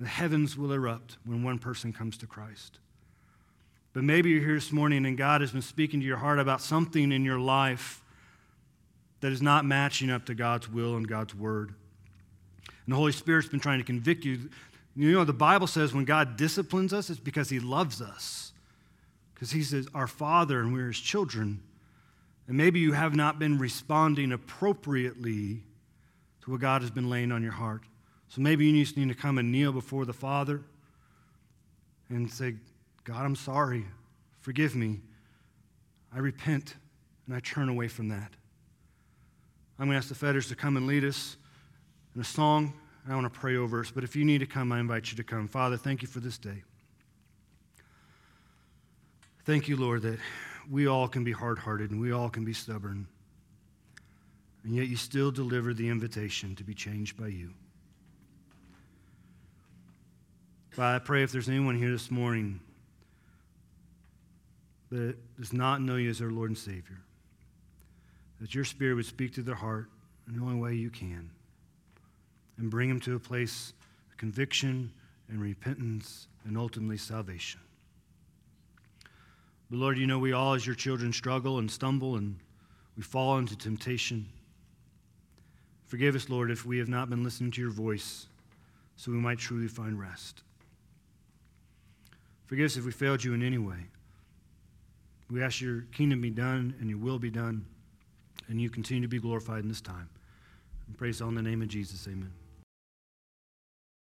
The 0.00 0.08
heavens 0.08 0.56
will 0.56 0.72
erupt 0.72 1.18
when 1.24 1.44
one 1.44 1.58
person 1.58 1.92
comes 1.92 2.16
to 2.18 2.26
Christ. 2.26 2.78
But 3.92 4.02
maybe 4.02 4.30
you're 4.30 4.40
here 4.40 4.54
this 4.54 4.72
morning 4.72 5.06
and 5.06 5.16
God 5.16 5.40
has 5.40 5.52
been 5.52 5.62
speaking 5.62 6.00
to 6.00 6.06
your 6.06 6.16
heart 6.16 6.40
about 6.40 6.60
something 6.60 7.12
in 7.12 7.24
your 7.24 7.38
life 7.38 8.03
that 9.24 9.32
is 9.32 9.40
not 9.40 9.64
matching 9.64 10.10
up 10.10 10.26
to 10.26 10.34
God's 10.34 10.68
will 10.68 10.96
and 10.96 11.08
God's 11.08 11.34
word. 11.34 11.70
And 12.84 12.92
the 12.92 12.96
Holy 12.96 13.10
Spirit's 13.10 13.48
been 13.48 13.58
trying 13.58 13.78
to 13.78 13.84
convict 13.84 14.26
you. 14.26 14.50
You 14.94 15.12
know, 15.12 15.24
the 15.24 15.32
Bible 15.32 15.66
says 15.66 15.94
when 15.94 16.04
God 16.04 16.36
disciplines 16.36 16.92
us, 16.92 17.08
it's 17.08 17.18
because 17.18 17.48
He 17.48 17.58
loves 17.58 18.02
us. 18.02 18.52
Because 19.32 19.50
He 19.50 19.62
says, 19.62 19.88
our 19.94 20.06
Father, 20.06 20.60
and 20.60 20.74
we're 20.74 20.88
His 20.88 21.00
children. 21.00 21.62
And 22.48 22.58
maybe 22.58 22.80
you 22.80 22.92
have 22.92 23.16
not 23.16 23.38
been 23.38 23.56
responding 23.56 24.30
appropriately 24.30 25.62
to 26.42 26.50
what 26.50 26.60
God 26.60 26.82
has 26.82 26.90
been 26.90 27.08
laying 27.08 27.32
on 27.32 27.42
your 27.42 27.52
heart. 27.52 27.84
So 28.28 28.42
maybe 28.42 28.66
you 28.66 28.84
just 28.84 28.98
need 28.98 29.08
to 29.08 29.14
come 29.14 29.38
and 29.38 29.50
kneel 29.50 29.72
before 29.72 30.04
the 30.04 30.12
Father 30.12 30.60
and 32.10 32.30
say, 32.30 32.56
God, 33.04 33.24
I'm 33.24 33.36
sorry. 33.36 33.86
Forgive 34.42 34.76
me. 34.76 35.00
I 36.14 36.18
repent 36.18 36.74
and 37.26 37.34
I 37.34 37.40
turn 37.40 37.70
away 37.70 37.88
from 37.88 38.10
that. 38.10 38.34
I'm 39.78 39.86
going 39.86 39.92
to 39.92 39.96
ask 39.98 40.08
the 40.08 40.26
Fedders 40.26 40.48
to 40.48 40.54
come 40.54 40.76
and 40.76 40.86
lead 40.86 41.04
us 41.04 41.36
in 42.14 42.20
a 42.20 42.24
song. 42.24 42.72
And 43.04 43.12
I 43.12 43.16
want 43.16 43.32
to 43.32 43.38
pray 43.38 43.56
over 43.56 43.80
us, 43.80 43.90
but 43.90 44.04
if 44.04 44.16
you 44.16 44.24
need 44.24 44.38
to 44.38 44.46
come, 44.46 44.72
I 44.72 44.80
invite 44.80 45.10
you 45.10 45.16
to 45.16 45.24
come. 45.24 45.48
Father, 45.48 45.76
thank 45.76 46.00
you 46.00 46.08
for 46.08 46.20
this 46.20 46.38
day. 46.38 46.62
Thank 49.44 49.68
you, 49.68 49.76
Lord, 49.76 50.02
that 50.02 50.18
we 50.70 50.86
all 50.86 51.06
can 51.06 51.22
be 51.22 51.32
hard 51.32 51.58
hearted 51.58 51.90
and 51.90 52.00
we 52.00 52.12
all 52.12 52.30
can 52.30 52.44
be 52.44 52.54
stubborn. 52.54 53.06
And 54.64 54.74
yet 54.74 54.88
you 54.88 54.96
still 54.96 55.30
deliver 55.30 55.74
the 55.74 55.88
invitation 55.88 56.54
to 56.56 56.64
be 56.64 56.72
changed 56.72 57.18
by 57.18 57.26
you. 57.26 57.52
Father, 60.70 60.96
I 60.96 60.98
pray 60.98 61.22
if 61.22 61.30
there's 61.30 61.48
anyone 61.48 61.76
here 61.76 61.90
this 61.90 62.10
morning 62.10 62.58
that 64.90 65.16
does 65.38 65.52
not 65.52 65.82
know 65.82 65.96
you 65.96 66.08
as 66.08 66.18
their 66.18 66.30
Lord 66.30 66.50
and 66.50 66.58
Savior, 66.58 67.00
that 68.44 68.54
your 68.54 68.64
Spirit 68.64 68.96
would 68.96 69.06
speak 69.06 69.32
to 69.32 69.40
their 69.40 69.54
heart 69.54 69.88
in 70.28 70.36
the 70.36 70.42
only 70.42 70.60
way 70.60 70.74
you 70.74 70.90
can 70.90 71.30
and 72.58 72.70
bring 72.70 72.90
them 72.90 73.00
to 73.00 73.16
a 73.16 73.18
place 73.18 73.72
of 74.10 74.18
conviction 74.18 74.92
and 75.30 75.40
repentance 75.40 76.28
and 76.44 76.58
ultimately 76.58 76.98
salvation. 76.98 77.58
But 79.70 79.78
Lord, 79.78 79.96
you 79.96 80.06
know 80.06 80.18
we 80.18 80.34
all, 80.34 80.52
as 80.52 80.66
your 80.66 80.74
children, 80.74 81.10
struggle 81.10 81.56
and 81.56 81.70
stumble 81.70 82.16
and 82.16 82.36
we 82.98 83.02
fall 83.02 83.38
into 83.38 83.56
temptation. 83.56 84.26
Forgive 85.86 86.14
us, 86.14 86.28
Lord, 86.28 86.50
if 86.50 86.66
we 86.66 86.76
have 86.76 86.88
not 86.88 87.08
been 87.08 87.24
listening 87.24 87.50
to 87.52 87.62
your 87.62 87.70
voice 87.70 88.26
so 88.96 89.10
we 89.10 89.16
might 89.16 89.38
truly 89.38 89.68
find 89.68 89.98
rest. 89.98 90.42
Forgive 92.44 92.66
us 92.66 92.76
if 92.76 92.84
we 92.84 92.92
failed 92.92 93.24
you 93.24 93.32
in 93.32 93.42
any 93.42 93.56
way. 93.56 93.86
We 95.30 95.42
ask 95.42 95.62
your 95.62 95.86
kingdom 95.92 96.20
be 96.20 96.28
done 96.28 96.74
and 96.78 96.90
your 96.90 96.98
will 96.98 97.18
be 97.18 97.30
done 97.30 97.64
and 98.48 98.60
you 98.60 98.70
continue 98.70 99.02
to 99.02 99.08
be 99.08 99.18
glorified 99.18 99.62
in 99.62 99.68
this 99.68 99.80
time. 99.80 100.08
And 100.86 100.96
praise 100.96 101.20
all 101.22 101.28
in 101.28 101.34
the 101.34 101.42
name 101.42 101.62
of 101.62 101.68
Jesus. 101.68 102.06
Amen. 102.06 102.32